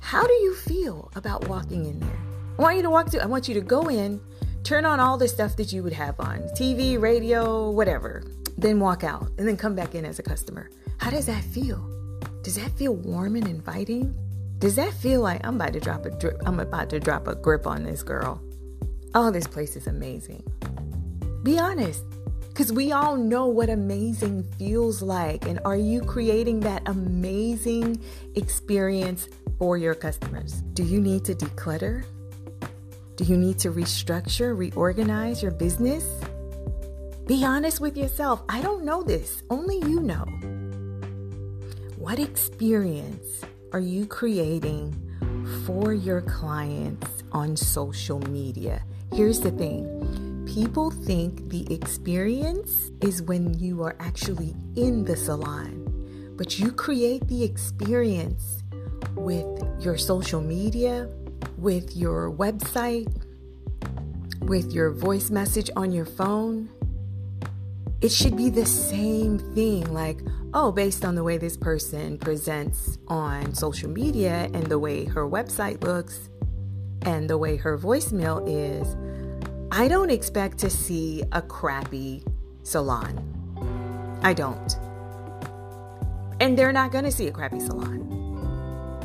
How 0.00 0.26
do 0.26 0.34
you 0.34 0.54
feel 0.54 1.10
about 1.16 1.48
walking 1.48 1.86
in 1.86 1.98
there? 2.00 2.18
I 2.58 2.62
want 2.62 2.76
you 2.76 2.82
to 2.82 2.90
walk 2.90 3.10
to, 3.12 3.22
I 3.22 3.26
want 3.26 3.48
you 3.48 3.54
to 3.54 3.62
go 3.62 3.88
in, 3.88 4.20
turn 4.64 4.84
on 4.84 5.00
all 5.00 5.16
the 5.16 5.28
stuff 5.28 5.56
that 5.56 5.72
you 5.72 5.82
would 5.82 5.94
have 5.94 6.20
on 6.20 6.40
TV, 6.58 7.00
radio, 7.00 7.70
whatever, 7.70 8.22
then 8.58 8.80
walk 8.80 9.02
out 9.02 9.30
and 9.38 9.48
then 9.48 9.56
come 9.56 9.74
back 9.74 9.94
in 9.94 10.04
as 10.04 10.18
a 10.18 10.22
customer. 10.22 10.68
How 10.98 11.08
does 11.08 11.24
that 11.24 11.42
feel? 11.42 11.88
Does 12.42 12.56
that 12.56 12.70
feel 12.72 12.94
warm 12.96 13.36
and 13.36 13.48
inviting? 13.48 14.14
Does 14.64 14.76
that 14.76 14.94
feel 14.94 15.20
like 15.20 15.46
I'm 15.46 15.56
about 15.56 15.74
to 15.74 15.80
drop 15.80 16.06
a 16.06 16.10
drip? 16.10 16.40
I'm 16.46 16.58
about 16.58 16.88
to 16.88 16.98
drop 16.98 17.28
a 17.28 17.34
grip 17.34 17.66
on 17.66 17.82
this 17.82 18.02
girl. 18.02 18.40
Oh, 19.14 19.30
this 19.30 19.46
place 19.46 19.76
is 19.76 19.86
amazing. 19.86 20.42
Be 21.42 21.58
honest, 21.58 22.02
because 22.48 22.72
we 22.72 22.90
all 22.90 23.14
know 23.14 23.46
what 23.46 23.68
amazing 23.68 24.42
feels 24.58 25.02
like. 25.02 25.44
And 25.46 25.60
are 25.66 25.76
you 25.76 26.00
creating 26.00 26.60
that 26.60 26.80
amazing 26.86 28.02
experience 28.36 29.28
for 29.58 29.76
your 29.76 29.94
customers? 29.94 30.62
Do 30.72 30.82
you 30.82 30.98
need 30.98 31.26
to 31.26 31.34
declutter? 31.34 32.02
Do 33.16 33.24
you 33.24 33.36
need 33.36 33.58
to 33.58 33.70
restructure, 33.70 34.56
reorganize 34.56 35.42
your 35.42 35.52
business? 35.52 36.06
Be 37.26 37.44
honest 37.44 37.80
with 37.80 37.98
yourself. 37.98 38.42
I 38.48 38.62
don't 38.62 38.82
know 38.82 39.02
this, 39.02 39.42
only 39.50 39.76
you 39.80 40.00
know. 40.00 40.24
What 41.98 42.18
experience 42.18 43.44
are 43.74 43.80
you 43.80 44.06
creating 44.06 44.94
for 45.66 45.92
your 45.92 46.20
clients 46.20 47.24
on 47.32 47.56
social 47.56 48.20
media? 48.30 48.80
Here's 49.12 49.40
the 49.40 49.50
thing. 49.50 50.46
People 50.46 50.92
think 50.92 51.48
the 51.48 51.66
experience 51.74 52.92
is 53.00 53.20
when 53.20 53.52
you 53.58 53.82
are 53.82 53.96
actually 53.98 54.54
in 54.76 55.04
the 55.04 55.16
salon, 55.16 56.32
but 56.36 56.56
you 56.60 56.70
create 56.70 57.26
the 57.26 57.42
experience 57.42 58.62
with 59.16 59.44
your 59.80 59.98
social 59.98 60.40
media, 60.40 61.08
with 61.58 61.96
your 61.96 62.30
website, 62.30 63.12
with 64.42 64.72
your 64.72 64.92
voice 64.92 65.30
message 65.30 65.68
on 65.74 65.90
your 65.90 66.06
phone. 66.06 66.68
It 68.00 68.12
should 68.12 68.36
be 68.36 68.50
the 68.50 68.66
same 68.66 69.40
thing. 69.56 69.92
Like 69.92 70.20
oh 70.54 70.70
based 70.70 71.04
on 71.04 71.16
the 71.16 71.22
way 71.22 71.36
this 71.36 71.56
person 71.56 72.16
presents 72.16 72.96
on 73.08 73.52
social 73.54 73.90
media 73.90 74.48
and 74.54 74.66
the 74.66 74.78
way 74.78 75.04
her 75.04 75.28
website 75.28 75.82
looks 75.82 76.30
and 77.02 77.28
the 77.28 77.36
way 77.36 77.56
her 77.56 77.76
voicemail 77.76 78.42
is 78.46 78.96
i 79.72 79.88
don't 79.88 80.10
expect 80.10 80.56
to 80.56 80.70
see 80.70 81.22
a 81.32 81.42
crappy 81.42 82.22
salon 82.62 83.18
i 84.22 84.32
don't 84.32 84.78
and 86.40 86.56
they're 86.56 86.72
not 86.72 86.92
going 86.92 87.04
to 87.04 87.12
see 87.12 87.26
a 87.26 87.32
crappy 87.32 87.58
salon 87.58 88.24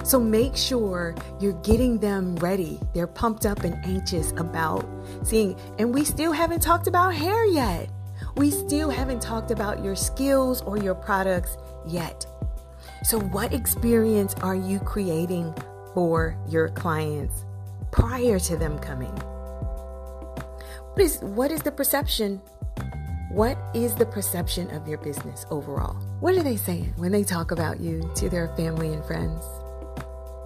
so 0.04 0.20
make 0.20 0.56
sure 0.56 1.14
you're 1.40 1.62
getting 1.62 2.00
them 2.00 2.36
ready. 2.38 2.80
They're 2.96 3.06
pumped 3.06 3.46
up 3.46 3.64
and 3.64 3.76
anxious 3.86 4.32
about 4.38 4.90
seeing. 5.22 5.56
And 5.78 5.94
we 5.94 6.04
still 6.04 6.32
haven't 6.32 6.62
talked 6.62 6.88
about 6.88 7.14
hair 7.14 7.46
yet 7.46 7.92
we 8.36 8.52
still 8.52 8.90
haven't 8.90 9.22
talked 9.22 9.52
about 9.52 9.84
your 9.84 9.96
skills 9.96 10.62
or 10.62 10.78
your 10.78 10.96
products 10.96 11.58
yet. 11.88 12.26
So, 13.04 13.20
what 13.20 13.54
experience 13.54 14.34
are 14.36 14.56
you 14.56 14.80
creating 14.80 15.54
for 15.94 16.38
your 16.48 16.70
clients 16.70 17.46
prior 17.92 18.40
to 18.40 18.58
them 18.58 18.80
coming. 18.80 19.12
What 20.94 21.02
is 21.02 21.20
what 21.20 21.52
is 21.52 21.62
the 21.62 21.72
perception? 21.72 22.42
What 23.32 23.58
is 23.76 23.96
the 23.96 24.06
perception 24.06 24.70
of 24.72 24.88
your 24.88 24.98
business 24.98 25.46
overall? 25.52 25.94
What 26.20 26.36
are 26.36 26.44
they 26.44 26.58
saying 26.58 26.94
when 26.98 27.12
they 27.12 27.24
talk 27.24 27.52
about 27.52 27.80
you 27.80 28.10
to 28.16 28.30
their 28.30 28.48
family 28.56 28.92
and 28.94 29.06
friends? 29.06 29.44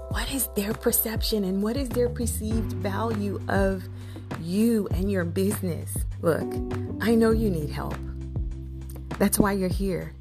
What 0.10 0.32
is 0.34 0.48
their 0.56 0.74
perception 0.74 1.44
and 1.44 1.64
what 1.64 1.78
is 1.78 1.90
their 1.90 2.10
perceived 2.10 2.74
value 2.74 3.42
of 3.48 3.84
you 4.42 4.88
and 4.92 5.12
your 5.12 5.26
business? 5.26 5.98
Look, 6.22 6.52
I 7.02 7.16
know 7.16 7.32
you 7.32 7.50
need 7.50 7.70
help. 7.70 7.96
That's 9.20 9.40
why 9.40 9.54
you're 9.54 9.70
here. 9.70 10.14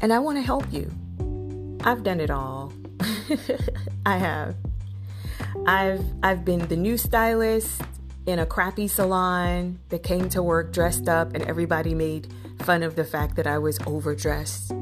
And 0.00 0.12
I 0.12 0.18
want 0.18 0.38
to 0.38 0.42
help 0.42 0.72
you. 0.72 0.90
I've 1.84 2.02
done 2.02 2.20
it 2.20 2.30
all. 2.30 2.72
I 4.06 4.16
have. 4.16 4.56
I've 5.66 6.04
I've 6.22 6.44
been 6.44 6.66
the 6.68 6.76
new 6.76 6.96
stylist 6.96 7.82
in 8.26 8.38
a 8.38 8.46
crappy 8.46 8.88
salon 8.88 9.78
that 9.88 10.02
came 10.02 10.28
to 10.30 10.42
work 10.42 10.72
dressed 10.72 11.08
up 11.08 11.34
and 11.34 11.44
everybody 11.44 11.94
made 11.94 12.32
fun 12.60 12.82
of 12.82 12.94
the 12.94 13.04
fact 13.04 13.36
that 13.36 13.46
I 13.46 13.58
was 13.58 13.78
overdressed. 13.86 14.72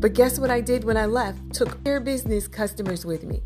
But 0.00 0.14
guess 0.14 0.38
what 0.38 0.50
I 0.50 0.60
did 0.60 0.84
when 0.84 0.96
I 0.96 1.06
left? 1.06 1.52
Took 1.52 1.82
their 1.84 2.00
business 2.00 2.48
customers 2.48 3.04
with 3.04 3.24
me. 3.24 3.42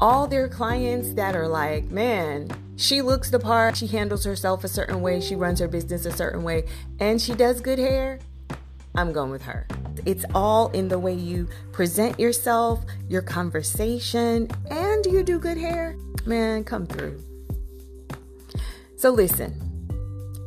All 0.00 0.26
their 0.26 0.48
clients 0.48 1.12
that 1.14 1.36
are 1.36 1.48
like, 1.48 1.90
man, 1.90 2.50
she 2.76 3.02
looks 3.02 3.30
the 3.30 3.38
part, 3.38 3.76
she 3.76 3.86
handles 3.86 4.24
herself 4.24 4.64
a 4.64 4.68
certain 4.68 5.00
way, 5.00 5.20
she 5.20 5.36
runs 5.36 5.60
her 5.60 5.68
business 5.68 6.06
a 6.06 6.12
certain 6.12 6.42
way, 6.42 6.64
and 6.98 7.20
she 7.20 7.34
does 7.34 7.60
good 7.60 7.78
hair. 7.78 8.18
I'm 8.94 9.12
going 9.12 9.30
with 9.30 9.42
her. 9.42 9.66
It's 10.04 10.24
all 10.34 10.70
in 10.70 10.88
the 10.88 10.98
way 10.98 11.14
you 11.14 11.48
present 11.70 12.18
yourself, 12.18 12.84
your 13.08 13.22
conversation, 13.22 14.50
and 14.70 15.06
you 15.06 15.22
do 15.22 15.38
good 15.38 15.56
hair. 15.56 15.96
Man, 16.26 16.64
come 16.64 16.86
through. 16.86 17.22
So 18.96 19.10
listen, 19.10 19.54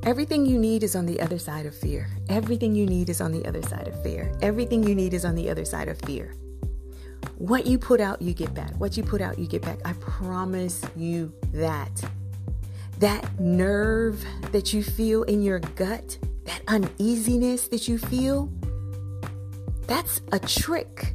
everything 0.03 0.45
you 0.45 0.59
need 0.59 0.83
is 0.83 0.95
on 0.95 1.05
the 1.05 1.19
other 1.19 1.39
side 1.39 1.65
of 1.65 1.75
fear. 1.75 2.07
Everything 2.29 2.75
you 2.75 2.85
need 2.85 3.09
is 3.09 3.21
on 3.21 3.31
the 3.31 3.45
other 3.45 3.61
side 3.61 3.87
of 3.87 4.01
fear. 4.03 4.31
Everything 4.41 4.83
you 4.83 4.95
need 4.95 5.13
is 5.13 5.25
on 5.25 5.35
the 5.35 5.49
other 5.49 5.65
side 5.65 5.87
of 5.87 5.99
fear. 6.01 6.35
What 7.37 7.65
you 7.65 7.77
put 7.77 7.99
out, 7.99 8.21
you 8.21 8.33
get 8.33 8.53
back. 8.53 8.71
What 8.77 8.95
you 8.95 9.03
put 9.03 9.21
out, 9.21 9.37
you 9.37 9.47
get 9.47 9.61
back. 9.61 9.79
I 9.83 9.93
promise 9.93 10.81
you 10.95 11.33
that. 11.53 12.03
That 12.99 13.39
nerve 13.39 14.23
that 14.53 14.73
you 14.73 14.81
feel 14.81 15.23
in 15.23 15.41
your 15.41 15.59
gut, 15.59 16.17
that 16.45 16.61
uneasiness 16.67 17.67
that 17.67 17.89
you 17.89 17.97
feel, 17.97 18.49
that's 19.85 20.21
a 20.31 20.39
trick. 20.39 21.13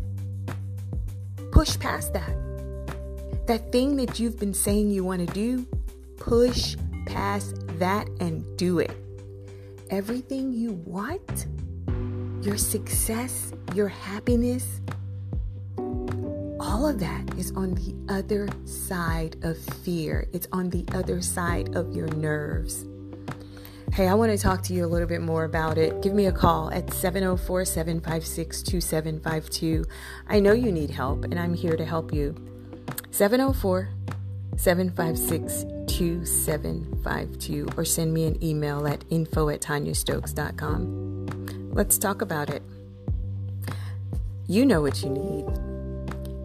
Push 1.52 1.78
past 1.78 2.12
that. 2.12 2.37
That 3.46 3.72
thing 3.72 3.96
that 3.96 4.20
you've 4.20 4.38
been 4.38 4.54
saying 4.54 4.90
you 4.90 5.04
want 5.04 5.26
to 5.26 5.35
do, 5.35 5.66
push 6.18 6.76
past 7.06 7.56
that 7.78 8.09
and 8.20 8.44
do 8.59 8.78
it. 8.78 8.92
Everything 9.88 10.52
you 10.52 10.72
want, 10.85 11.46
your 12.42 12.59
success, 12.59 13.52
your 13.74 13.88
happiness, 13.88 14.80
all 16.70 16.87
of 16.87 17.00
that 17.00 17.37
is 17.37 17.50
on 17.56 17.74
the 17.74 17.92
other 18.09 18.48
side 18.64 19.37
of 19.42 19.59
fear. 19.59 20.28
It's 20.33 20.46
on 20.52 20.70
the 20.70 20.85
other 20.94 21.20
side 21.20 21.74
of 21.74 21.96
your 21.96 22.06
nerves. 22.06 22.85
Hey, 23.92 24.06
I 24.06 24.14
want 24.14 24.30
to 24.30 24.38
talk 24.38 24.62
to 24.62 24.72
you 24.72 24.85
a 24.85 24.87
little 24.87 25.09
bit 25.09 25.20
more 25.20 25.42
about 25.42 25.78
it. 25.78 26.00
Give 26.00 26.14
me 26.14 26.26
a 26.26 26.33
call 26.33 26.70
at 26.70 26.92
704 26.92 27.64
756 27.64 28.62
2752. 28.62 29.85
I 30.28 30.38
know 30.38 30.52
you 30.52 30.70
need 30.70 30.90
help, 30.90 31.24
and 31.24 31.40
I'm 31.40 31.54
here 31.54 31.76
to 31.76 31.85
help 31.85 32.14
you. 32.14 32.37
704 33.11 33.88
756 34.56 35.64
2752, 35.92 37.68
or 37.76 37.85
send 37.85 38.14
me 38.14 38.26
an 38.26 38.40
email 38.44 38.87
at 38.87 39.04
info 39.11 39.48
at 39.48 39.61
tonyastokes.com. 39.61 41.72
Let's 41.72 41.98
talk 41.98 42.22
about 42.22 42.48
it. 42.48 42.62
You 44.46 44.64
know 44.64 44.80
what 44.80 45.02
you 45.02 45.11
need. 45.11 45.69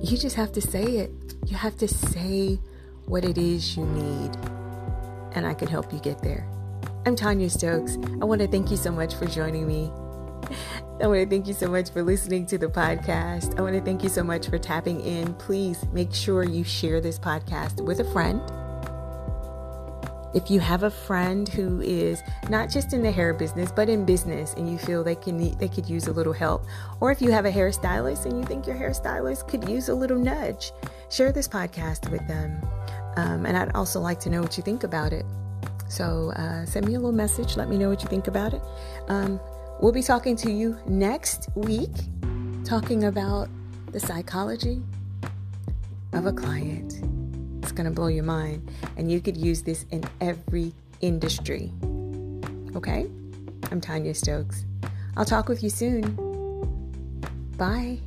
You 0.01 0.17
just 0.17 0.35
have 0.35 0.51
to 0.53 0.61
say 0.61 0.83
it. 0.83 1.11
You 1.47 1.55
have 1.55 1.77
to 1.77 1.87
say 1.87 2.59
what 3.05 3.23
it 3.23 3.37
is 3.37 3.77
you 3.77 3.85
need, 3.85 4.35
and 5.33 5.45
I 5.45 5.53
can 5.53 5.67
help 5.67 5.93
you 5.93 5.99
get 5.99 6.21
there. 6.21 6.47
I'm 7.05 7.15
Tonya 7.15 7.49
Stokes. 7.49 7.97
I 8.21 8.25
want 8.25 8.41
to 8.41 8.47
thank 8.47 8.71
you 8.71 8.77
so 8.77 8.91
much 8.91 9.15
for 9.15 9.25
joining 9.25 9.67
me. 9.67 9.91
I 11.01 11.07
want 11.07 11.21
to 11.21 11.25
thank 11.27 11.47
you 11.47 11.53
so 11.53 11.67
much 11.67 11.91
for 11.91 12.03
listening 12.03 12.45
to 12.47 12.57
the 12.57 12.67
podcast. 12.67 13.57
I 13.57 13.61
want 13.61 13.75
to 13.75 13.81
thank 13.81 14.03
you 14.03 14.09
so 14.09 14.23
much 14.23 14.47
for 14.47 14.57
tapping 14.57 15.01
in. 15.01 15.33
Please 15.35 15.85
make 15.91 16.13
sure 16.13 16.43
you 16.43 16.63
share 16.63 17.01
this 17.01 17.19
podcast 17.19 17.83
with 17.83 17.99
a 17.99 18.05
friend. 18.11 18.41
If 20.35 20.51
you 20.51 20.59
have 20.59 20.83
a 20.83 20.91
friend 20.91 21.47
who 21.47 21.79
is 21.79 22.21
not 22.49 22.69
just 22.69 22.91
in 22.91 23.01
the 23.01 23.11
hair 23.11 23.33
business 23.33 23.71
but 23.71 23.87
in 23.87 24.03
business 24.03 24.53
and 24.55 24.69
you 24.69 24.77
feel 24.77 25.01
they 25.01 25.15
can 25.15 25.57
they 25.57 25.69
could 25.69 25.89
use 25.89 26.07
a 26.07 26.11
little 26.11 26.33
help, 26.33 26.65
or 26.99 27.09
if 27.09 27.21
you 27.21 27.31
have 27.31 27.45
a 27.45 27.51
hairstylist 27.51 28.25
and 28.25 28.37
you 28.37 28.43
think 28.43 28.67
your 28.67 28.75
hairstylist 28.75 29.47
could 29.47 29.67
use 29.69 29.87
a 29.87 29.95
little 29.95 30.19
nudge, 30.19 30.73
share 31.09 31.31
this 31.31 31.47
podcast 31.47 32.11
with 32.11 32.27
them. 32.27 32.61
Um, 33.15 33.45
and 33.45 33.55
I'd 33.55 33.73
also 33.75 34.01
like 34.01 34.19
to 34.21 34.29
know 34.29 34.41
what 34.41 34.57
you 34.57 34.63
think 34.63 34.83
about 34.83 35.13
it. 35.13 35.25
So 35.87 36.33
uh, 36.35 36.65
send 36.65 36.85
me 36.85 36.95
a 36.95 36.97
little 36.97 37.13
message. 37.13 37.55
Let 37.55 37.69
me 37.69 37.77
know 37.77 37.89
what 37.89 38.03
you 38.03 38.09
think 38.09 38.27
about 38.27 38.53
it. 38.53 38.61
Um, 39.07 39.39
we'll 39.79 39.93
be 39.93 40.03
talking 40.03 40.35
to 40.37 40.51
you 40.51 40.77
next 40.85 41.47
week, 41.55 41.95
talking 42.65 43.05
about 43.05 43.47
the 43.93 44.01
psychology 44.01 44.81
of 46.11 46.25
a 46.25 46.33
client. 46.33 47.14
It's 47.65 47.71
going 47.71 47.85
to 47.85 47.91
blow 47.91 48.09
your 48.09 48.23
mind. 48.23 48.69
And 48.95 49.11
you 49.11 49.19
could 49.19 49.35
use 49.35 49.63
this 49.63 49.87
in 49.89 50.03
every 50.21 50.71
industry. 51.01 51.71
Okay? 52.75 53.07
I'm 53.71 53.81
Tonya 53.81 54.15
Stokes. 54.15 54.65
I'll 55.17 55.25
talk 55.25 55.49
with 55.49 55.63
you 55.63 55.71
soon. 55.71 56.03
Bye. 57.57 57.97